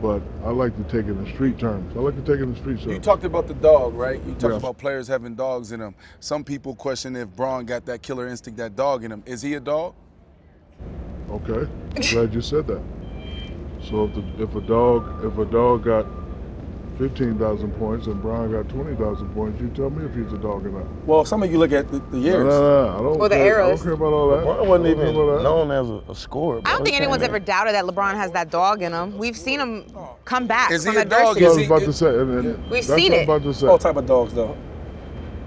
[0.00, 1.94] but I like to take it in street terms.
[1.96, 2.86] I like to take it in street terms.
[2.86, 4.22] You talked about the dog, right?
[4.24, 4.58] You talked Yeah.
[4.58, 5.94] about players having dogs in them.
[6.20, 9.22] Some people question if Bron got that killer instinct, that dog in him.
[9.26, 9.94] Is he a dog?
[11.30, 12.82] Okay, I'm glad you said that.
[13.82, 16.06] So if the, if a dog if a dog got
[16.98, 20.38] fifteen thousand points and Brian got twenty thousand points, you tell me if he's a
[20.38, 20.86] dog or not.
[21.06, 22.44] Well, some of you look at the, the years.
[22.44, 23.02] no, no, I don't.
[23.04, 23.24] Know.
[23.24, 24.44] Or the care, I don't care about all that.
[24.44, 25.42] LeBron wasn't I don't care even about that.
[25.42, 26.60] known as a, a scorer.
[26.64, 27.44] I don't think anyone's ever in.
[27.44, 29.18] doubted that LeBron has that dog in him.
[29.18, 29.84] We've seen him
[30.24, 31.36] come back Is he from a dog?
[31.36, 31.66] adversity.
[31.66, 32.46] That's Is what I he- was about to say.
[32.48, 33.22] And, and We've that's seen what it.
[33.22, 33.66] I'm about to say.
[33.66, 34.56] All type of dogs, though.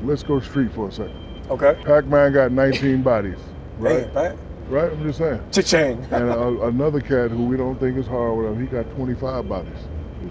[0.03, 1.15] Let's go street for a second.
[1.49, 1.75] Okay.
[1.83, 3.39] Pac-Man got 19 bodies,
[3.79, 4.03] right?
[4.05, 4.37] Hey, Pat.
[4.69, 4.91] Right?
[4.91, 5.41] I'm just saying.
[5.51, 6.05] Cha-ching.
[6.11, 9.49] And a, another cat who we don't think is hard with him, he got 25
[9.49, 9.73] bodies.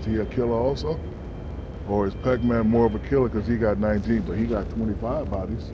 [0.00, 0.98] Is he a killer also?
[1.88, 5.30] Or is Pac-Man more of a killer because he got 19, but he got 25
[5.30, 5.70] bodies?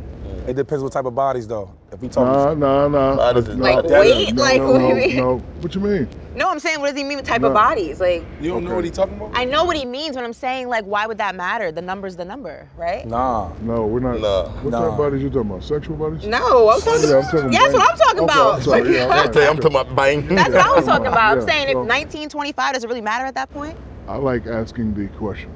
[0.46, 1.72] It depends what type of bodies, though.
[1.90, 3.16] If we talking, Nah, nah, nah.
[3.16, 4.34] Bodies is No, Like no, weight?
[4.34, 5.16] No, Like, no, what do you mean?
[5.16, 5.36] no.
[5.60, 6.08] What you mean?
[6.36, 7.48] No, I'm saying, what does he mean with type No.
[7.48, 8.00] of bodies?
[8.00, 9.30] Like, You don't know what he's talking about?
[9.34, 11.72] I know what he means when I'm saying, like, why would that matter?
[11.72, 13.06] The number's the number, right?
[13.06, 13.50] nah.
[13.62, 14.20] No, we're not.
[14.20, 14.48] Nah.
[14.62, 15.64] What type of bodies you talking about?
[15.64, 16.24] Sexual bodies?
[16.26, 16.92] No, I'm talking.
[17.04, 18.54] Oh, yeah, I'm talking yeah, that's what I'm talking Okay, about.
[18.56, 18.94] I'm sorry.
[18.94, 20.26] Yeah, all I right, I'm talking about bang.
[20.28, 21.32] That's what I was talking about.
[21.32, 23.76] I'm Yeah, saying if well- 1925 does it really matter at that point?
[24.06, 25.52] I like asking the question,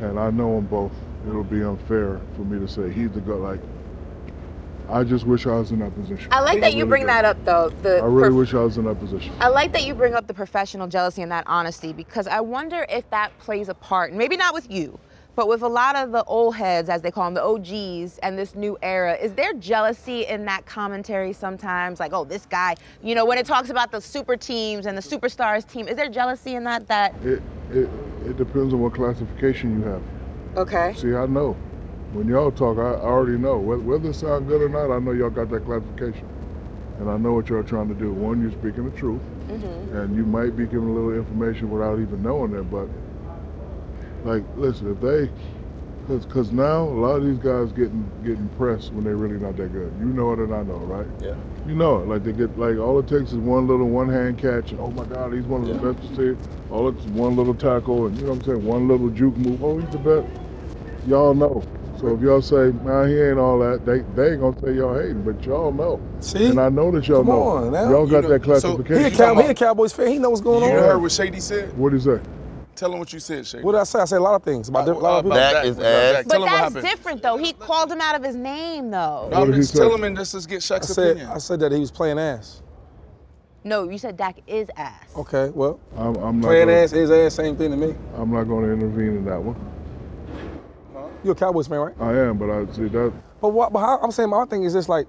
[0.00, 0.92] and I know them both.
[1.28, 3.32] It'll be unfair for me to say he's the guy.
[3.32, 3.60] Like,
[4.88, 6.28] I just wish I was in that position.
[6.32, 7.06] I like that you really bring do.
[7.08, 7.70] that up, though.
[7.82, 9.32] The I really wish I was in that position.
[9.40, 12.86] I like that you bring up the professional jealousy and that honesty because I wonder
[12.88, 14.12] if that plays a part.
[14.12, 14.98] Maybe not with you,
[15.36, 18.38] but with a lot of the old heads, as they call them, the OGs, and
[18.38, 19.14] this new era.
[19.14, 22.00] Is there jealousy in that commentary sometimes?
[22.00, 25.02] Like, oh, this guy, you know, when it talks about the super teams and the
[25.02, 26.86] superstars team, is there jealousy in that?
[26.88, 27.88] That It, it
[28.26, 30.02] it depends on what classification you have.
[30.56, 30.94] okay?
[30.96, 31.56] See, I know.
[32.12, 33.56] When y'all talk, I, I already know.
[33.58, 36.28] Whether, whether it sound good or not, I know y'all got that classification.
[36.98, 38.12] And I know what y'all trying to do.
[38.12, 39.22] One, you're speaking the truth.
[39.48, 39.96] Mm-hmm.
[39.96, 42.70] And you might be giving a little information without even knowing it.
[42.70, 42.88] But,
[44.24, 45.30] like, listen, if they,
[46.06, 49.56] because cause now a lot of these guys getting getting pressed when they're really not
[49.58, 49.92] that good.
[50.00, 51.06] You know it and I know, right?
[51.22, 51.34] Yeah.
[51.68, 52.08] You know it.
[52.08, 54.90] Like they get like all it takes is one little one hand catch and oh
[54.90, 56.42] my God, he's one of the best to see.
[56.72, 59.62] All it's one little tackle and you know what I'm saying, one little juke move.
[59.62, 60.26] Oh, he's the best.
[61.06, 61.62] y'all know.
[62.00, 64.98] So if y'all say, man, he ain't all that, they they ain't gonna say y'all
[64.98, 66.00] hating, but y'all know.
[66.20, 66.46] See?
[66.46, 67.42] And I know that y'all Come know.
[67.42, 67.90] on, now.
[67.90, 69.16] Y'all got You know- that so- He a, classification.
[69.16, 70.08] Cow- he a Cowboys fan.
[70.08, 70.74] He know what's going You on.
[70.76, 71.76] You heard what Shady said?
[71.78, 72.18] What is say?
[72.76, 73.62] Tell him what you said, Shady.
[73.64, 73.98] What did I say?
[74.00, 75.36] I said a lot of things about, About- a lot of people.
[75.38, 76.24] about Dak ass.
[76.26, 77.36] But Tell that's different though.
[77.36, 79.28] He called him out of his name though.
[79.30, 79.80] No, What did just say?
[79.80, 81.28] tell him and let's just get I said opinion.
[81.30, 82.62] I said that he was playing ass.
[83.62, 85.04] No, you said Dak is ass.
[85.14, 87.94] Okay, well, I'm, I'm not playing gonna, ass is ass, same thing to me.
[88.16, 89.56] I'm not gonna intervene in that one.
[91.22, 91.94] You're a Cowboys fan, right?
[92.00, 93.72] I am, but I see that But what?
[93.72, 95.06] But how, I'm saying my thing is just like,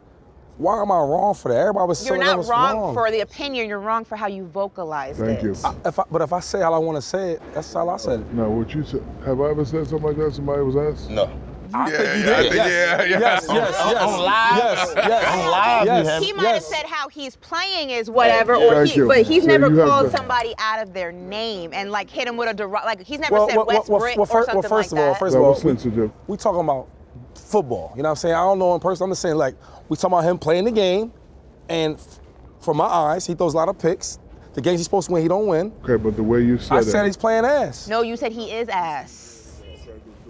[0.61, 1.57] why am I wrong for that?
[1.57, 2.25] Everybody was saying that.
[2.25, 2.49] You're saying that not was
[2.83, 3.67] wrong, for the opinion.
[3.67, 5.43] You're wrong for how you vocalized Thank it.
[5.43, 5.51] you.
[5.51, 7.97] If I, but if I say how I want to say it, that's how I
[7.97, 8.33] said it.
[8.33, 10.33] now what you said have I ever said something like that?
[10.35, 11.09] Somebody was asked?
[11.09, 11.29] No.
[11.73, 12.51] I Yeah, think you yeah, I did.
[12.51, 12.69] think- yes.
[12.69, 13.19] yeah, yeah.
[13.19, 14.01] Yes, On- yes, on- yes.
[14.03, 14.57] on live?
[14.57, 15.25] Yes, yes.
[15.37, 16.07] On live, you yes.
[16.09, 16.53] have- He might yes.
[16.53, 19.07] have said how he's playing is whatever, or Thank he, you.
[19.07, 22.09] but he's So never you have called to- somebody out of their name and like
[22.09, 22.83] hit him with a derog.
[22.83, 24.69] Like he's never Well, said well, well, West well, Brick well, or fir- well, something
[24.69, 25.19] first like of all, that.
[25.19, 26.11] first That of all, was we, sensitive.
[26.27, 26.87] we talking about
[27.51, 27.91] football.
[27.95, 28.35] You know what I'm saying?
[28.35, 29.03] I don't know in person.
[29.05, 29.55] I'm just saying like
[29.89, 31.11] we talking about him playing the game,
[31.69, 32.19] and f-
[32.61, 34.17] from my eyes, he throws a lot of picks.
[34.53, 35.71] The games he's supposed to win, he don't win.
[35.83, 37.87] Okay, but the way you said I it, said he's playing ass.
[37.87, 39.61] no, you said he is ass.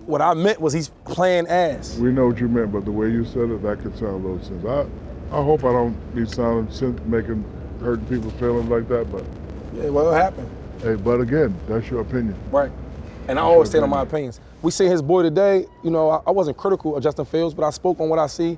[0.05, 1.97] What I meant was he's playing ass.
[1.97, 4.27] we know what you meant, but the way you said it, that could sound a
[4.27, 4.65] little sense.
[4.65, 7.45] I I hope I don't be sounding sen- making
[7.79, 9.23] hurting people's feelings like that, but
[9.75, 10.49] Yeah, well, it happened.
[10.81, 12.36] hey, but again, that's your opinion.
[12.51, 12.71] Right.
[13.27, 14.39] And I always stand on my opinions.
[14.62, 17.65] We see his boy today, you know, I, I wasn't critical of Justin Fields, but
[17.65, 18.58] I spoke on what I see.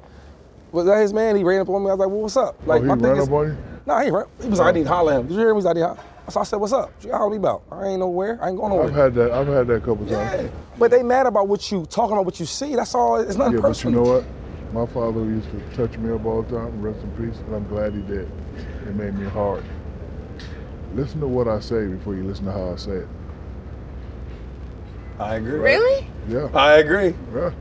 [0.71, 1.35] Was that his man?
[1.35, 1.89] He ran up on me.
[1.89, 2.55] I was like, well, what's up?
[2.61, 3.57] Oh, like, oh, he my ran up on you?
[3.85, 4.27] Nah, he ain't run.
[4.41, 4.69] He was like, oh.
[4.69, 5.27] I need to holler at him.
[5.27, 5.57] Did you hear him?
[5.57, 5.95] He's like, "Yeah."
[6.29, 6.93] So I said, what's up?
[6.95, 7.63] What you holler me about?
[7.71, 8.39] I ain't nowhere.
[8.41, 8.87] I ain't going nowhere.
[8.87, 9.31] I've had that.
[9.31, 10.37] I've had that a couple yeah.
[10.37, 10.51] times.
[10.79, 12.75] But they mad about what you, talking about what you see.
[12.75, 13.17] That's all.
[13.17, 14.25] It's nothing Yeah, but you know what?
[14.73, 16.81] My father used to touch me up all the time.
[16.81, 18.31] Rest in peace, and I'm glad he did.
[18.87, 19.63] It made me hard.
[20.95, 23.07] Listen to what I say before you listen to how I say it.
[25.19, 25.59] I agree.
[25.59, 26.07] Really?
[26.27, 27.13] Yeah, I agree.
[27.33, 27.51] yeah.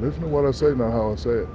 [0.00, 1.48] Listen to what I say, not how I say it.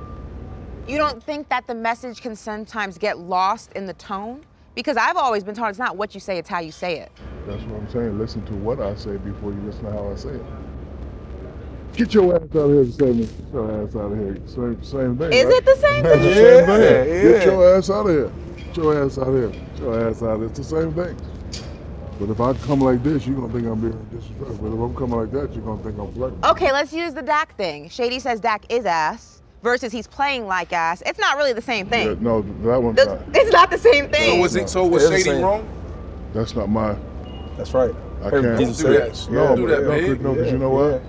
[0.88, 4.44] You don't think that the message can sometimes get lost in the tone?
[4.76, 7.12] Because I've always been told it's not what you say, it's how you say it.
[7.48, 8.18] That's what I'm saying.
[8.18, 10.46] Listen to what I say before you listen to how I say it.
[11.96, 13.26] Get your ass out of here, Sammy.
[13.26, 14.38] Get your ass out of here.
[14.48, 15.32] Same, same thing.
[15.32, 15.54] Is right?
[15.54, 16.22] it the same thing?
[16.22, 16.82] the same thing.
[16.82, 18.32] Yeah, Get your ass out of here.
[18.58, 19.50] Get your ass out of here.
[19.50, 20.50] Get your ass out of here.
[20.50, 21.18] It's the same thing.
[22.26, 24.56] But if I come like this, you're gonna think I'm being disrespectful.
[24.70, 26.50] But if I'm coming like that, you're gonna think I'm flexible.
[26.52, 27.90] Okay, let's use the Dak thing.
[27.90, 31.04] Shady says Dak is ass versus he's playing like ass.
[31.06, 32.08] It's not really the same thing.
[32.08, 33.20] Yeah, no, that one's This- not.
[33.34, 34.40] It's not the same So thing.
[34.40, 34.70] was it?
[34.70, 35.68] So was It is the Shady wrong?
[36.34, 36.96] That's not my.
[37.58, 37.94] That's right.
[38.24, 38.58] I can't.
[38.58, 39.30] Jesus Don't do said- that.
[39.34, 40.06] No, Don't do but- that, no, big.
[40.08, 40.92] 'cause- no, 'cause Yeah, you know what?
[40.92, 41.00] yeah.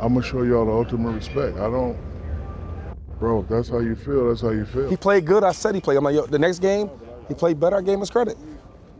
[0.00, 1.56] I'm gonna show y'all the ultimate respect.
[1.56, 1.96] I don't,
[3.20, 3.46] bro.
[3.48, 4.88] That's how you feel, that's how you feel.
[4.88, 5.44] He played good.
[5.44, 5.98] I said he played.
[5.98, 6.90] I'm like, yo, the next game,
[7.28, 7.76] he played better.
[7.76, 8.36] I gave him his credit.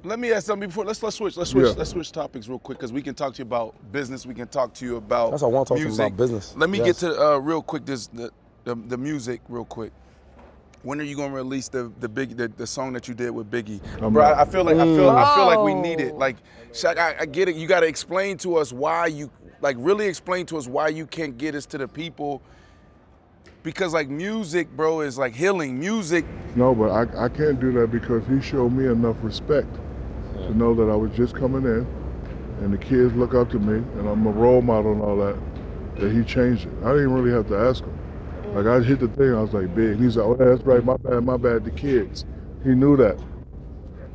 [0.05, 0.85] Let me ask something before.
[0.85, 1.37] Let's let's switch.
[1.37, 1.67] Let's switch.
[1.67, 1.73] Yeah.
[1.79, 4.27] Let's switch topics real quick because we can talk to you about business.
[4.27, 5.31] We can talk to you about.
[5.31, 6.55] That's what I want to talk to you about, business.
[6.57, 6.87] Let me Yes.
[6.87, 8.31] get to uh, real quick this the,
[8.65, 9.93] the the music real quick.
[10.83, 13.51] When are you gonna release the the big the, the song that you did with
[13.51, 14.25] Biggie, I'm bro?
[14.25, 14.37] not.
[14.37, 16.17] I, I feel like I feel I feel like we need it.
[16.17, 16.37] Like,
[16.73, 17.57] Shaq, I, I get it.
[17.57, 19.31] You got to explain to us why you
[19.63, 22.43] like really explain to us why you can't get us to the people.
[23.63, 25.79] Because like music, bro, is like healing.
[25.81, 29.75] Music, No, but I, I can't do that because he showed me enough respect
[30.45, 31.87] to know that I was just coming in
[32.63, 35.37] and the kids look up to me and I'm a role model and all that,
[35.97, 36.73] that he changed it.
[36.85, 37.99] I didn't really have to ask him.
[38.55, 39.99] Like I hit the thing, I was like, big.
[39.99, 42.25] He's like, oh, that's right, my bad, my bad, the kids.
[42.63, 43.19] He knew that.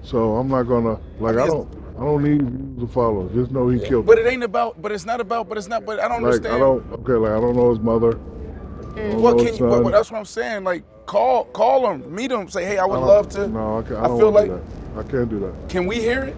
[0.02, 3.28] So I'm not gonna, like, I don't, I don't need you to follow.
[3.30, 4.26] Just know he killed but it.
[4.26, 4.82] ain't about.
[4.82, 5.50] But it's not about.
[5.50, 5.86] But it's not.
[5.86, 6.56] But I don't Like, understand.
[6.56, 8.14] I don't, okay, like, I don't know his mother.
[8.14, 9.66] Don't What can you?
[9.66, 10.64] What- that's what I'm saying.
[10.64, 13.50] Like, call, call him, meet him, say, hey, I would I love to.
[13.50, 14.52] No, I, I, I don't feel like-.
[14.98, 15.70] I can't do that.
[15.70, 16.36] Can we hear it?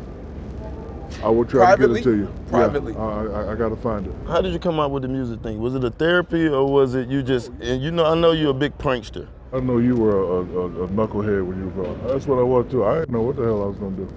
[1.23, 2.01] I will try Privately?
[2.01, 2.33] to get it to you.
[2.49, 2.93] Privately.
[2.93, 4.13] Yeah, I, I, I got to find it.
[4.27, 5.59] How did you come up with the music thing?
[5.59, 8.51] Was it a therapy or was it you just, and you know, I know you're
[8.51, 9.27] a big prankster.
[9.53, 11.99] I know you were a, a, a knucklehead when you were growing.
[11.99, 12.05] up.
[12.05, 12.85] Uh, that's what I was too.
[12.85, 14.07] I didn't know what the hell I was gonna do.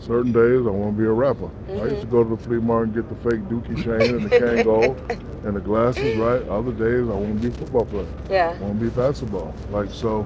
[0.00, 1.50] Certain days I want to be a rapper.
[1.68, 4.30] I used to go to the flea market and get the fake Dookie chain and
[4.30, 6.40] the Kangol and the glasses, right?
[6.48, 8.06] Other days I want to be a football player.
[8.30, 8.56] Yeah.
[8.56, 9.52] I want to be basketball.
[9.70, 10.24] Like so,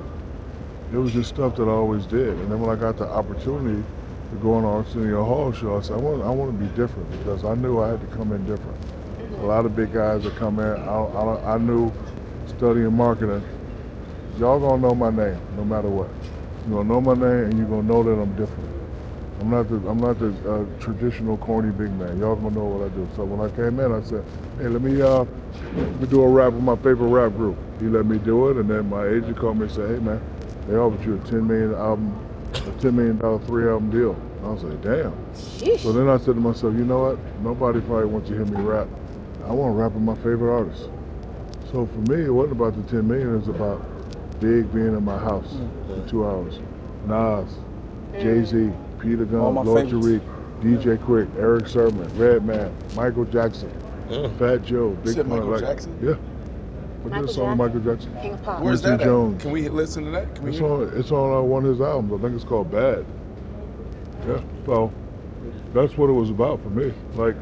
[0.93, 2.29] it was just stuff that I always did.
[2.29, 3.83] And then when I got the opportunity
[4.31, 7.11] to go on Arsenio Hall show, I said I want I want to be different
[7.19, 8.79] because I knew I had to come in different.
[9.39, 11.93] A lot of big guys that come in, I, I, I knew
[12.47, 13.43] studying marketing
[14.39, 16.09] y'all gonna know my name no matter what.
[16.67, 18.69] You're gonna know my name and you're gonna know that I'm different.
[19.41, 22.19] I'm not the I'm not the uh, traditional corny big man.
[22.19, 23.09] Y'all gonna know what I do.
[23.17, 24.25] So when I came in, I said,
[24.59, 25.25] hey, let me uh
[25.77, 27.57] let me do a rap with my favorite rap group.
[27.81, 30.21] He let me do it, and then my agent called me and said, hey man,
[30.69, 32.19] they offered you a 10 million album,
[32.55, 34.17] a 10 million dollar three album deal.
[34.45, 35.15] I was like, damn.
[35.79, 37.19] So then I said to myself, you know what?
[37.43, 38.89] Nobody probably wants to hear me rap.
[39.47, 40.89] I want to rap with my favorite artists.
[41.71, 43.35] So for me, it wasn't about the 10 million.
[43.35, 43.83] It was about
[44.41, 45.51] Big being in my house
[45.87, 46.11] for mm.
[46.11, 46.59] two hours.
[47.07, 47.55] Nas,
[48.13, 48.23] mm.
[48.23, 49.87] Jay Z, Peter All Gunn, my Lord.
[49.87, 50.21] Tariq,
[50.61, 53.71] DJ Quik, Erick Sermon, Redman, Michael Jackson,
[54.39, 55.39] Fat Joe, Big said Pun.
[55.39, 55.99] Michael like, Jackson?
[56.03, 56.15] Yeah.
[57.03, 58.17] I did Michael a song with Michael Jackson.
[58.23, 58.63] King of Pop.
[58.63, 59.07] Where's Quincy that at?
[59.07, 59.43] Jones.
[59.43, 60.35] Can we listen to that?
[60.37, 62.13] Can we It's hear on, it's on uh, one of his albums.
[62.13, 63.05] I think it's called Bad.
[64.27, 64.93] Yeah, so
[65.75, 66.93] that's what it was about for me.
[67.15, 67.35] Like,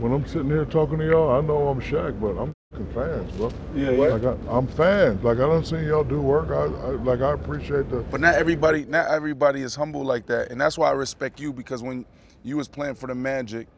[0.00, 3.30] when I'm sitting here talking to y'all, I know I'm Shaq, but I'm fucking fans,
[3.36, 3.52] bro.
[3.74, 4.14] Yeah, yeah.
[4.14, 5.22] Like, I, I'm fans.
[5.22, 6.50] Like, I don't see y'all do work.
[6.50, 7.98] I, I Like, I appreciate the...
[8.10, 11.52] But not everybody, not everybody is humble like that, and that's why I respect you
[11.52, 12.04] because when
[12.42, 13.68] you was playing for the Magic,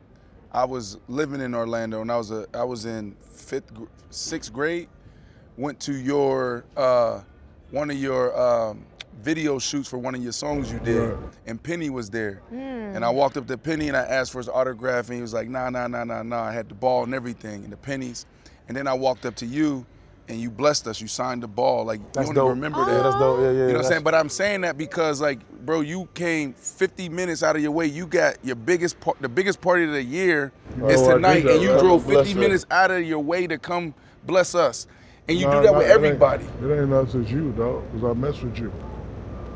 [0.51, 4.53] I was living in Orlando, and I was a, I was in fifth, gr- sixth
[4.53, 4.89] grade.
[5.57, 7.21] Went to your uh,
[7.71, 8.85] one of your um,
[9.23, 11.19] video shoots for one of your songs you did, Right.
[11.47, 12.43] and Penny was there.
[12.51, 15.33] And I walked up to Penny and I asked for his autograph, and he was
[15.33, 16.43] like, Nah, nah, nah, nah, nah.
[16.45, 18.27] I had the ball and everything, and the pennies.
[18.69, 19.85] And then I walked up to you,
[20.29, 21.01] and you blessed us.
[21.01, 21.85] You signed the ball.
[21.85, 22.57] Like That's you don't dope.
[22.57, 23.03] even remember Yeah, that.
[23.05, 23.39] that's dope.
[23.41, 23.51] Yeah, yeah.
[23.53, 24.03] You know what I'm saying?
[24.05, 27.87] But I'm saying that because, like, bro, you came 50 minutes out of your way.
[27.87, 31.15] You got your biggest part, the biggest party of the year is Oh, I did
[31.15, 33.95] tonight, and you drove 50 minutes out of your way to come
[34.27, 34.87] bless us.
[35.29, 36.45] And you Nah, do that nah, with it ain't- everybody.
[36.63, 38.71] It ain't us, it's you, dog, because I mess with you.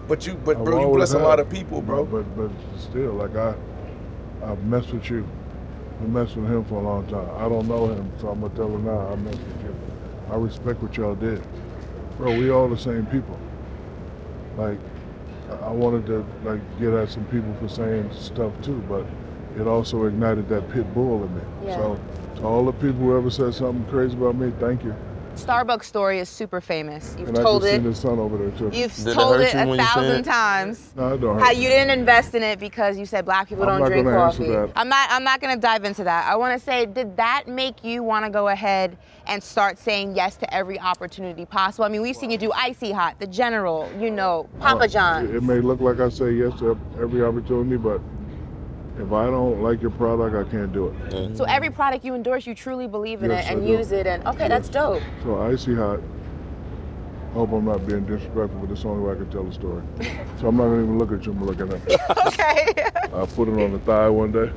[0.07, 2.04] But you, but I've bro, you always bless a lot of people, bro.
[2.07, 3.54] But, but still, like, I,
[4.42, 5.26] I've messed with you.
[6.02, 7.28] I messed with him for a long time.
[7.37, 9.74] I don't know him, so I'm going to tell him now, I messed with you.
[10.31, 11.42] I respect what y'all did.
[12.16, 13.38] Bro, we all the same people.
[14.57, 14.78] Like,
[15.50, 19.04] I- I wanted to like get at some people for saying stuff too, but
[19.59, 21.40] it also ignited that pit bull in me.
[21.66, 21.76] Yeah.
[21.76, 22.00] So
[22.37, 24.94] to all the people who ever said something crazy about me, thank you.
[25.44, 27.14] Starbucks story is super famous.
[27.18, 27.77] You've and I told can it.
[27.83, 28.77] see the sun over there too.
[28.77, 30.24] You've Did it told hurt it you a when thousand it?
[30.24, 30.92] times.
[30.96, 31.62] no, it don't hurt How me.
[31.62, 34.24] you didn't invest in it because you said black people I'm don't not drink gonna
[34.24, 34.51] answer coffee.
[34.51, 34.72] that.
[34.77, 35.09] I'm not.
[35.11, 36.31] I'm not going to dive into that.
[36.31, 40.16] I want to say, did that make you want to go ahead and start saying
[40.16, 41.85] yes to every opportunity possible?
[41.85, 45.42] I mean, we've seen you do Icy Hot, The General, you know, Papa Uh, it
[45.42, 48.01] may look like I say yes to every opportunity, but
[48.98, 51.37] if I don't like your product, I can't do it.
[51.37, 54.06] So every product you endorse, you truly believe in Yes, it and use it.
[54.06, 55.02] And okay, that's dope.
[55.22, 56.00] So Icy Hot.
[57.34, 59.82] Hope I'm not being disrespectful, but it's the only way I can tell the story.
[60.40, 61.32] So I'm not gonna even look at you.
[61.32, 61.90] I'm looking at.
[61.90, 61.96] you.
[62.26, 62.84] Okay.
[63.12, 64.50] I put it on the thigh one day.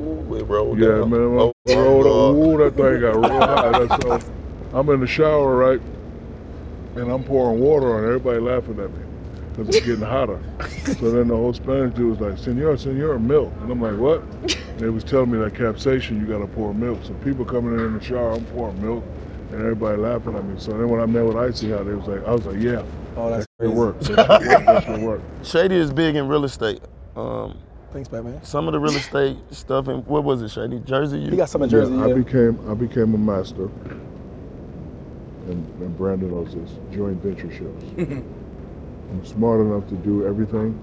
[0.00, 1.10] Ooh, it rolled Yeah, down.
[1.10, 1.20] man.
[1.20, 2.36] Oh, I rolled oh, up.
[2.36, 3.86] Ooh, that thing got real high.
[3.86, 4.32] That's so.
[4.72, 5.80] I'm in the shower, right?
[6.96, 8.04] And I'm pouring water on.
[8.04, 9.07] Everybody laughing at me
[9.58, 10.40] because it's getting hotter.
[11.00, 13.52] so then the whole Spanish dude was like, Senor, Senor, milk.
[13.60, 14.22] And I'm like, what?
[14.42, 17.00] And they was telling me that capsation, you got to pour milk.
[17.04, 19.04] So people coming in in the shower, I'm pouring milk.
[19.50, 20.54] And everybody laughing at me.
[20.60, 22.84] So then when I met with Icy Hot, they was like, I was like, yeah,
[23.16, 23.74] Oh, that's it crazy.
[23.74, 24.04] worked.
[24.08, 25.20] That should work.
[25.42, 26.80] Shady is big in real estate.
[27.16, 27.58] Um,
[27.92, 28.44] Thanks, Batman.
[28.44, 30.78] some of the real estate stuff in what was it, Shady?
[30.80, 31.18] Jersey?
[31.18, 31.92] You He got some in Jersey.
[31.94, 32.14] Yeah, I Yeah.
[32.14, 33.64] became I became a master,
[35.48, 36.70] and, and Brandon knows this.
[36.94, 38.22] Joint venture shows.
[39.10, 40.78] I'm smart enough to do everything,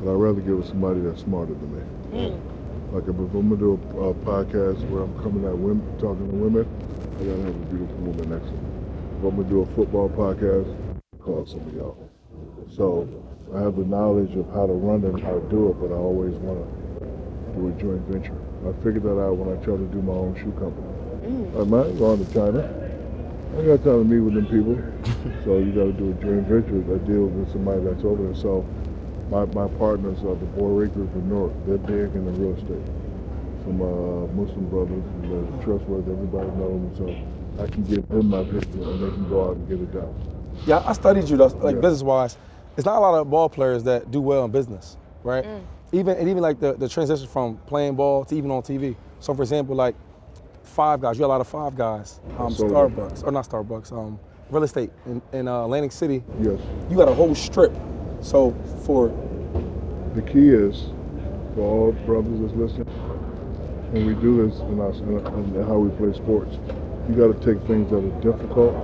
[0.00, 1.82] but I'd rather get with somebody that's smarter than me.
[2.14, 2.94] Hmm.
[2.94, 6.36] Like if I'm gonna do a, a podcast where I'm coming at women, talking to
[6.36, 6.62] women,
[7.18, 8.70] I gotta have a beautiful woman next to me.
[9.18, 10.70] If I'm gonna do a football podcast,
[11.20, 11.98] call some of y'all.
[12.70, 13.08] So
[13.54, 15.90] I have the knowledge of how to run it and how to do it, but
[15.90, 16.84] I always want to
[17.58, 18.38] do a joint venture.
[18.62, 20.86] I figured that out when I tried to do my own shoe company.
[21.54, 22.83] Man, I ain't going to China.
[23.54, 24.74] I ain't got time to meet with them people.
[25.44, 28.34] so you got to do a joint venture, a deal with somebody that's over there.
[28.34, 28.66] So
[29.30, 31.52] my, my partners are the Boraie Group in North.
[31.64, 32.82] They're big in the real estate.
[33.62, 36.10] Some uh, Muslim brothers, and they're trustworthy.
[36.10, 37.26] Everybody knows them.
[37.56, 39.92] So I can give them my vision and they can go out and get it
[39.92, 40.14] done.
[40.66, 41.80] Yeah, I studied you though, like Yeah.
[41.80, 42.36] business wise.
[42.76, 45.46] It's not a lot of ball players that do well in business, right?
[45.92, 48.96] Even and even like the, the transition from playing ball to even on TV.
[49.20, 49.94] So for example, like
[50.64, 52.20] five guys, you got a lot of five guys.
[52.38, 52.52] Um.
[52.52, 54.18] Starbucks or not Starbucks, um,
[54.50, 56.22] real estate in, in uh, Atlantic City.
[56.40, 56.60] Yes.
[56.90, 57.74] You got a whole strip.
[58.20, 58.52] So
[58.84, 59.08] for
[60.14, 60.86] The key is
[61.54, 62.86] for all brothers that's listening,
[63.92, 66.56] when we do this in, our, in, how we play sports,
[67.08, 68.74] you got to take things that are difficult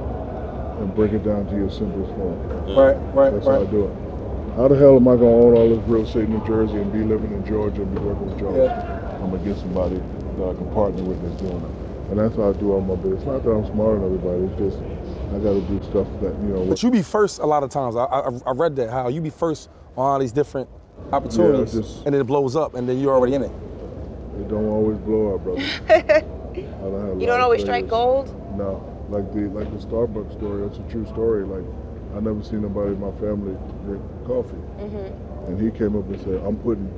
[0.78, 2.38] and break it down to your simplest form.
[2.76, 4.10] right, right, That's how I do it.
[4.56, 6.92] How the hell am I gonna own all this real estate in New Jersey and
[6.92, 8.64] be living in Georgia and be working with Georgia?
[8.64, 9.16] Yeah.
[9.22, 10.02] I'm gonna get somebody
[10.40, 12.10] that I can partner with that's doing it.
[12.10, 13.24] And that's how I do all my business.
[13.24, 14.78] Not that I'm smarter than everybody, it's just
[15.32, 17.94] I gotta do stuff that, you know, But you be first a lot of times.
[17.94, 20.68] I, I, I read that how you be first on all these different
[21.12, 23.50] opportunities, just- and then it blows up, and then you're already in it.
[24.40, 25.60] it don't always blow up, brother.
[25.88, 28.26] I don't have You don't always strike gold.
[28.58, 30.66] No, like the like the Starbucks story.
[30.66, 31.44] That's a true story.
[31.44, 31.64] Like
[32.16, 35.46] I never seen nobody in my family drink coffee, Mm-hmm.
[35.46, 36.88] and he came up and said, "I'm putting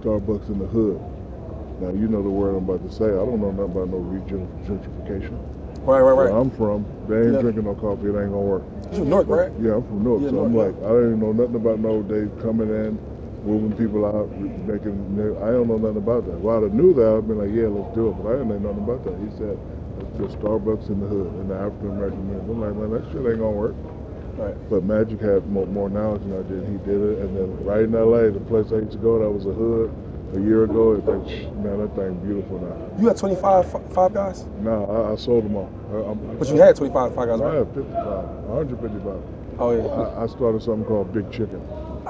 [0.00, 0.98] Starbucks in the hood."
[1.80, 3.04] Now you know the word I'm about to say.
[3.04, 5.36] I don't know nothing about no gentrification.
[5.84, 6.14] Right, right, right.
[6.14, 7.40] Where I'm from, they ain't Yeah.
[7.42, 8.08] drinking no coffee.
[8.08, 8.62] It ain't gonna work.
[8.90, 9.52] You from Newark, right?
[9.60, 12.02] Yeah, I'm from Newark, Yeah, so I'm like, I don't even know nothing about no
[12.02, 12.98] they coming in,
[13.44, 14.30] moving people out,
[14.66, 14.96] making.
[15.42, 16.40] I don't know nothing about that.
[16.40, 18.14] Well, I'd have knew that, I'd been like, yeah, let's do it.
[18.22, 19.14] But I didn't know nothing about that.
[19.20, 19.58] He said,
[20.00, 22.50] let's get Starbucks in the hood, in the African American community.
[22.50, 23.76] I'm like, man, that shit ain't gonna work.
[24.40, 24.56] Right.
[24.68, 26.66] But Magic had more, more knowledge than I did.
[26.66, 29.30] He did it, and then right in LA, the place I used to go, that
[29.30, 29.92] was a hood.
[30.34, 31.18] A year ago, it, that,
[31.56, 33.00] man, that thing beautiful now.
[33.00, 34.44] You had 25 f- five guys?
[34.60, 35.70] No, I, I sold them all.
[35.92, 37.58] I, I'm, But you had 25 five guys, I right?
[37.58, 39.22] had 55, 155.
[39.58, 39.84] Oh, yeah.
[39.86, 41.60] I, I started something called Big Chicken.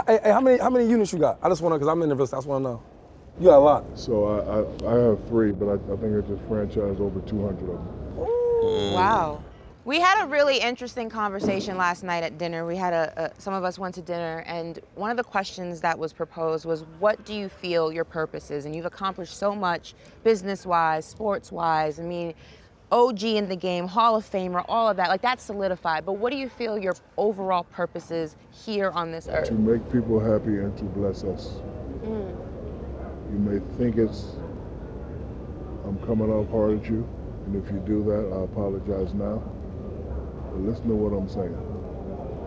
[0.07, 1.39] Hey, hey, how many how many units you got?
[1.43, 2.83] I just want to, because I'm in the business, I just want to know.
[3.39, 3.85] You got a lot.
[3.95, 7.51] So I, I, I have three, but I, I think I just franchised over 200
[7.61, 8.93] of them.
[8.93, 9.43] Wow.
[9.87, 12.67] We had a really interesting conversation last night at dinner.
[12.67, 15.81] We had a, a some of us went to dinner, and one of the questions
[15.83, 19.55] that was proposed was, "What do you feel your purpose is?" And you've accomplished so
[19.55, 22.01] much, business-wise, sports-wise.
[22.01, 22.35] I mean,
[22.91, 25.09] OG in the game, Hall of Famer, all of that.
[25.09, 26.05] Like that's solidified.
[26.05, 29.47] But what do you feel your overall purpose is here on this earth?
[29.47, 31.61] To make people happy and to bless us.
[32.03, 32.37] Mm.
[33.31, 34.35] You may think it's,
[35.85, 37.09] I'm coming off hard at you,
[37.47, 39.41] and if you do that, I apologize now.
[40.59, 41.57] Listen to what I'm saying.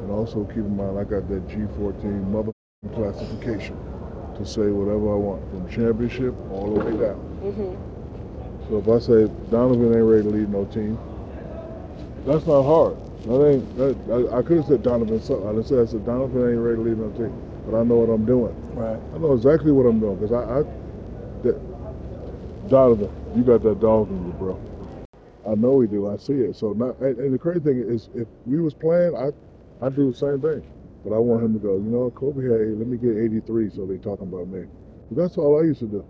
[0.01, 2.51] And also keep in mind, I got that G14 mother
[2.93, 3.77] classification
[4.35, 7.19] to say whatever I want, from championship all the way down.
[7.43, 8.69] Mm-hmm.
[8.69, 10.97] So if I say Donovan ain't ready to lead no team,
[12.25, 12.97] that's not hard.
[13.25, 13.77] That ain't.
[13.77, 13.95] That,
[14.31, 15.21] I, I could have said Donovan.
[15.21, 17.35] So I said I said Donovan ain't ready to lead no team,
[17.65, 18.55] but I know what I'm doing.
[18.75, 18.99] Right.
[19.13, 20.63] I know exactly what I'm doing because I, I
[21.43, 24.59] that, Donovan, you got that dog in you, bro.
[25.47, 26.09] I know we do.
[26.09, 26.55] I see it.
[26.55, 26.99] So not.
[26.99, 29.29] And, and the crazy thing is, if we was playing, I
[29.85, 30.63] I do the same thing.
[31.05, 31.75] But I want him to go.
[31.75, 32.77] You know, Kobe had.
[32.77, 34.65] Let me get 83, so they talking about me.
[35.09, 36.05] But that's all I used to do.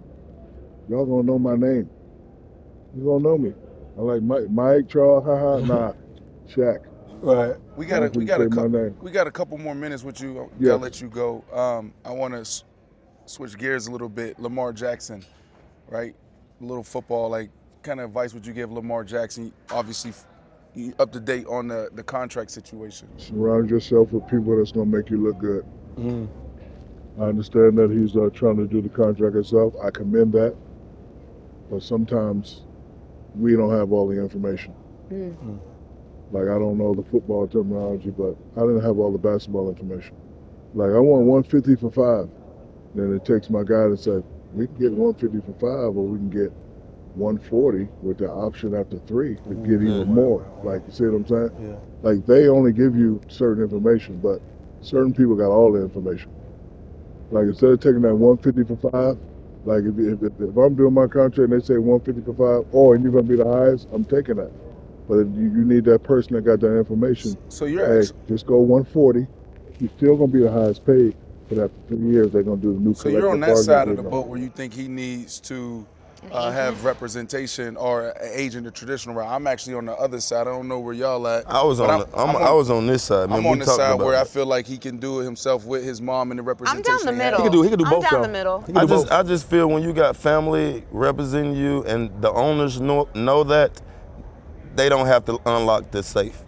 [0.89, 1.89] Y'all gonna know my name.
[2.95, 3.53] You gonna know me.
[3.97, 5.93] I like Mike, Mike Charles, haha, nah,
[6.47, 6.85] Shaq.
[7.21, 7.55] Right.
[7.75, 10.39] We got a, we got a couple, we got a couple more minutes with you.
[10.39, 10.73] I'll Yeah.
[10.75, 11.43] let you go.
[11.53, 12.63] Um, I want to s-
[13.25, 14.39] switch gears a little bit.
[14.39, 15.23] Lamar Jackson,
[15.89, 16.15] right?
[16.61, 17.29] A little football.
[17.29, 17.49] Like,
[17.83, 19.53] kind of advice would you give Lamar Jackson?
[19.71, 20.13] Obviously,
[20.99, 23.07] up to date on the the contract situation.
[23.17, 25.65] Surround yourself with people that's gonna make you look good.
[25.95, 27.21] Mm-hmm.
[27.21, 29.73] I understand that he's uh, trying to do the contract himself.
[29.83, 30.55] I commend that,
[31.69, 32.61] but sometimes
[33.35, 34.73] we don't have all the information.
[35.11, 35.35] Mm.
[35.37, 35.59] Mm.
[36.31, 40.15] Like I don't know the football terminology, but I didn't have all the basketball information.
[40.73, 42.29] Like I want 150 for five.
[42.95, 44.23] Then it takes my guy to say,
[44.53, 46.51] we can get 150 for five, or we can get
[47.15, 50.45] 140 with the option after three to get even more.
[50.63, 51.69] Like you see what I'm saying?
[51.69, 51.75] Yeah.
[52.01, 54.41] Like they only give you certain information, but
[54.81, 56.31] certain people got all the information.
[57.31, 59.17] Like instead of taking that 150 for five,
[59.65, 62.93] like if, if, if, I'm doing my contract and they say 150 for five, oh,
[62.93, 64.51] and you're gonna be the highest, I'm taking that.
[65.07, 67.35] But if you, you need that person that got that information.
[67.49, 69.27] So you're hey, just go 140.
[69.79, 71.15] You're still gonna be the highest paid,
[71.49, 72.93] but after three years they're gonna do the new.
[72.93, 75.85] so you're on that side of the boat where you think he needs to
[76.31, 79.27] uh, have representation or an agent the traditional route.
[79.29, 80.41] I'm actually on the other side.
[80.41, 81.49] I don't know where y'all at.
[81.49, 81.89] I was on.
[81.89, 83.29] I'm- the, I'm, I'm I was on this side.
[83.29, 83.39] Man.
[83.39, 85.65] I'm we on the side about where I feel like he can do it himself
[85.65, 86.85] with his mom and the representation.
[86.91, 87.05] I'm representation.
[87.07, 87.39] down the middle.
[87.39, 88.21] He could do- he could do I'm both, down though.
[88.27, 88.61] the middle.
[88.61, 89.11] He I just both.
[89.11, 93.81] I just feel when you got family representing you and the owners know know that
[94.75, 96.43] they don't have to unlock the safe.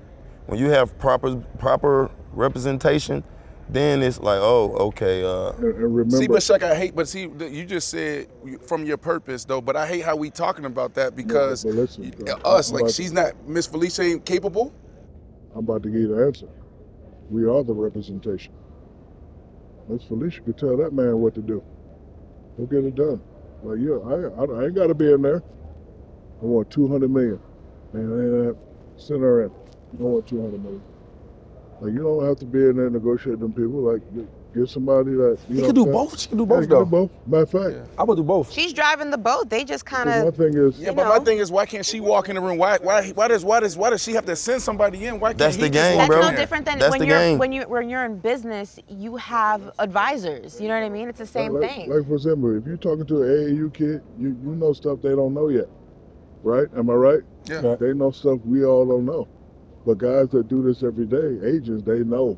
[0.47, 3.23] When you have proper proper representation,
[3.71, 6.95] then it's like, oh, okay, uh, And, and remember, See, but Shaq, I hate.
[6.95, 8.27] But see, you just said
[8.67, 9.61] from your purpose though.
[9.61, 12.13] But I hate how we talking about that because but listen,
[12.45, 14.73] us, I'm like, about to- she's not Miss Felicia ain't capable.
[15.53, 16.47] I'm about to give you the answer.
[17.29, 18.53] We are the representation.
[19.87, 21.63] Miss Felicia could tell that man what to do.
[22.57, 23.21] Go get it done.
[23.63, 25.43] Like, yeah, I, I, I ain't got to be in there.
[26.41, 27.39] I want 200 million.
[27.93, 28.53] Man, uh,
[28.97, 29.51] send her in.
[29.99, 30.83] I want 200 million.
[31.81, 33.81] Like, you don't have to be in there negotiating them people.
[33.91, 36.19] Like, get- get somebody that, you He know could do both.
[36.19, 36.49] She can do saying?
[36.49, 36.83] both, Yeah, he can though.
[36.85, 37.09] do both.
[37.25, 38.51] Matter of fact, I would do both.
[38.51, 39.49] She's driving the boat.
[39.49, 40.35] They just kind because my of.
[40.35, 42.57] thing is, Yeah, You but my thing is, why can't she walk in the room?
[42.59, 45.19] Why, why, why does, why does, why does she have to send somebody in?
[45.19, 46.31] Why can't That's he the just game, walk That's bro.
[46.31, 47.37] no different than That's when you're game.
[47.39, 48.77] when you when you're in business.
[48.87, 50.61] You have advisors.
[50.61, 51.07] You know what I mean?
[51.09, 51.89] It's the same like, thing.
[51.89, 55.15] Like for example, if you're talking to an AAU kid, you, you know stuff they
[55.15, 55.67] don't know yet,
[56.43, 56.67] right?
[56.77, 57.21] Am I right?
[57.49, 57.61] Yeah.
[57.65, 57.79] Right.
[57.79, 59.27] They know stuff we all don't know.
[59.85, 62.37] But guys that do this every day, agents, they know,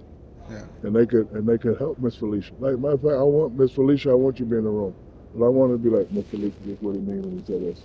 [0.50, 0.64] Yeah.
[0.84, 2.54] and they could and they could help Miss Felicia.
[2.60, 4.12] Like matter of fact, I want Miss Felicia.
[4.12, 4.94] I want you to be in the room,
[5.36, 6.56] but I want to be like Miss Felicia.
[6.66, 7.82] This is what he means when he said this.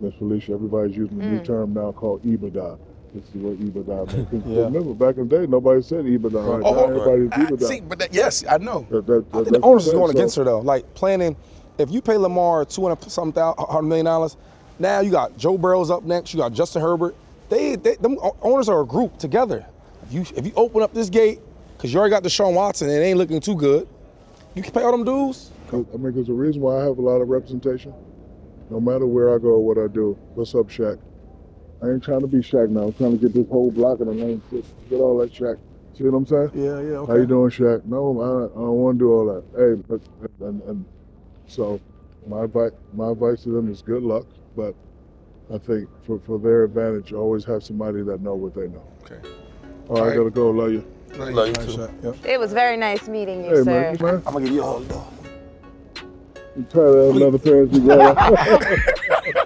[0.00, 1.44] Miss Felicia, everybody's using a new mm.
[1.44, 2.78] term now called EBITDA.
[3.14, 4.28] This is what EBITDA means.
[4.30, 4.64] 'Cause Yeah.
[4.64, 6.34] Remember, back in the day, nobody said EBITDA.
[6.34, 6.44] Right?
[6.44, 7.62] Oh, now oh, oh everybody's I- EBITDA.
[7.64, 8.86] Ah, see, but that, yes, I know.
[8.90, 10.18] That- that- I think that's the owners is going saying.
[10.18, 10.60] against her though.
[10.60, 11.34] Like planning,
[11.78, 14.36] if you pay Lamar two hundred something thousand, hundred million dollars,
[14.78, 16.34] now you got Joe Burrow's up next.
[16.34, 17.14] You got Justin Herbert.
[17.48, 19.66] They, they them owners are a group together.
[20.06, 21.40] If you if you open up this gate,
[21.76, 23.88] because you already got Deshaun Watson and it ain't looking too good,
[24.54, 25.50] you can pay all them dudes.
[25.72, 27.92] I mean, there's a reason why I have a lot of representation.
[28.70, 30.18] No matter where I go or what I do.
[30.34, 30.98] What's up, Shaq?
[31.82, 32.84] I ain't trying to be Shaq now.
[32.84, 34.42] I'm trying to get this whole block in the lane.
[34.50, 35.58] Get all that Shaq.
[35.96, 36.50] See what I'm saying?
[36.54, 36.98] Yeah, yeah.
[36.98, 37.12] Okay.
[37.12, 37.84] How you doing, Shaq?
[37.84, 39.44] No, I, I don't want to do all that.
[39.56, 40.84] Hey, but, and, and
[41.46, 41.80] so
[42.26, 44.26] my advice, my advice to them is good luck,
[44.56, 44.74] but
[45.52, 48.82] I think for, for their advantage, you always have somebody that know what they know.
[49.04, 49.20] Okay.
[49.88, 50.50] All right, I gotta go.
[50.50, 50.84] Love you.
[51.14, 51.88] Love you too.
[52.02, 52.26] Yep.
[52.26, 53.64] It was very nice meeting you, Hey, sir.
[53.64, 54.14] man, man.
[54.26, 55.06] I'm gonna give you a hug though.
[56.56, 58.14] You tired of another parents together?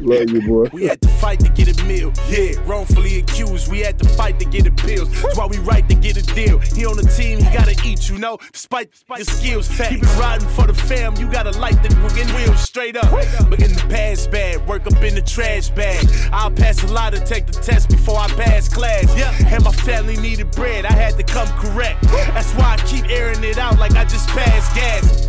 [0.00, 0.68] Love you, boy.
[0.72, 2.12] We had to fight to get a meal.
[2.28, 3.70] Yeah, wrongfully accused.
[3.70, 5.10] We had to fight to get appeals.
[5.22, 6.58] That's why we right to get a deal.
[6.58, 9.68] He on the team, he gotta eat, you know, despite the skills.
[9.68, 11.16] Keep it riding for the fam.
[11.16, 13.10] You gotta light the fucking wheels straight up.
[13.48, 16.06] But in the past bad, work up in the trash bag.
[16.32, 19.04] I'll pass a lot to take the test before I pass class.
[19.16, 20.84] Yeah, and my family needed bread.
[20.84, 22.02] I had to come correct.
[22.02, 25.28] That's why I keep airing it out like I just passed gas.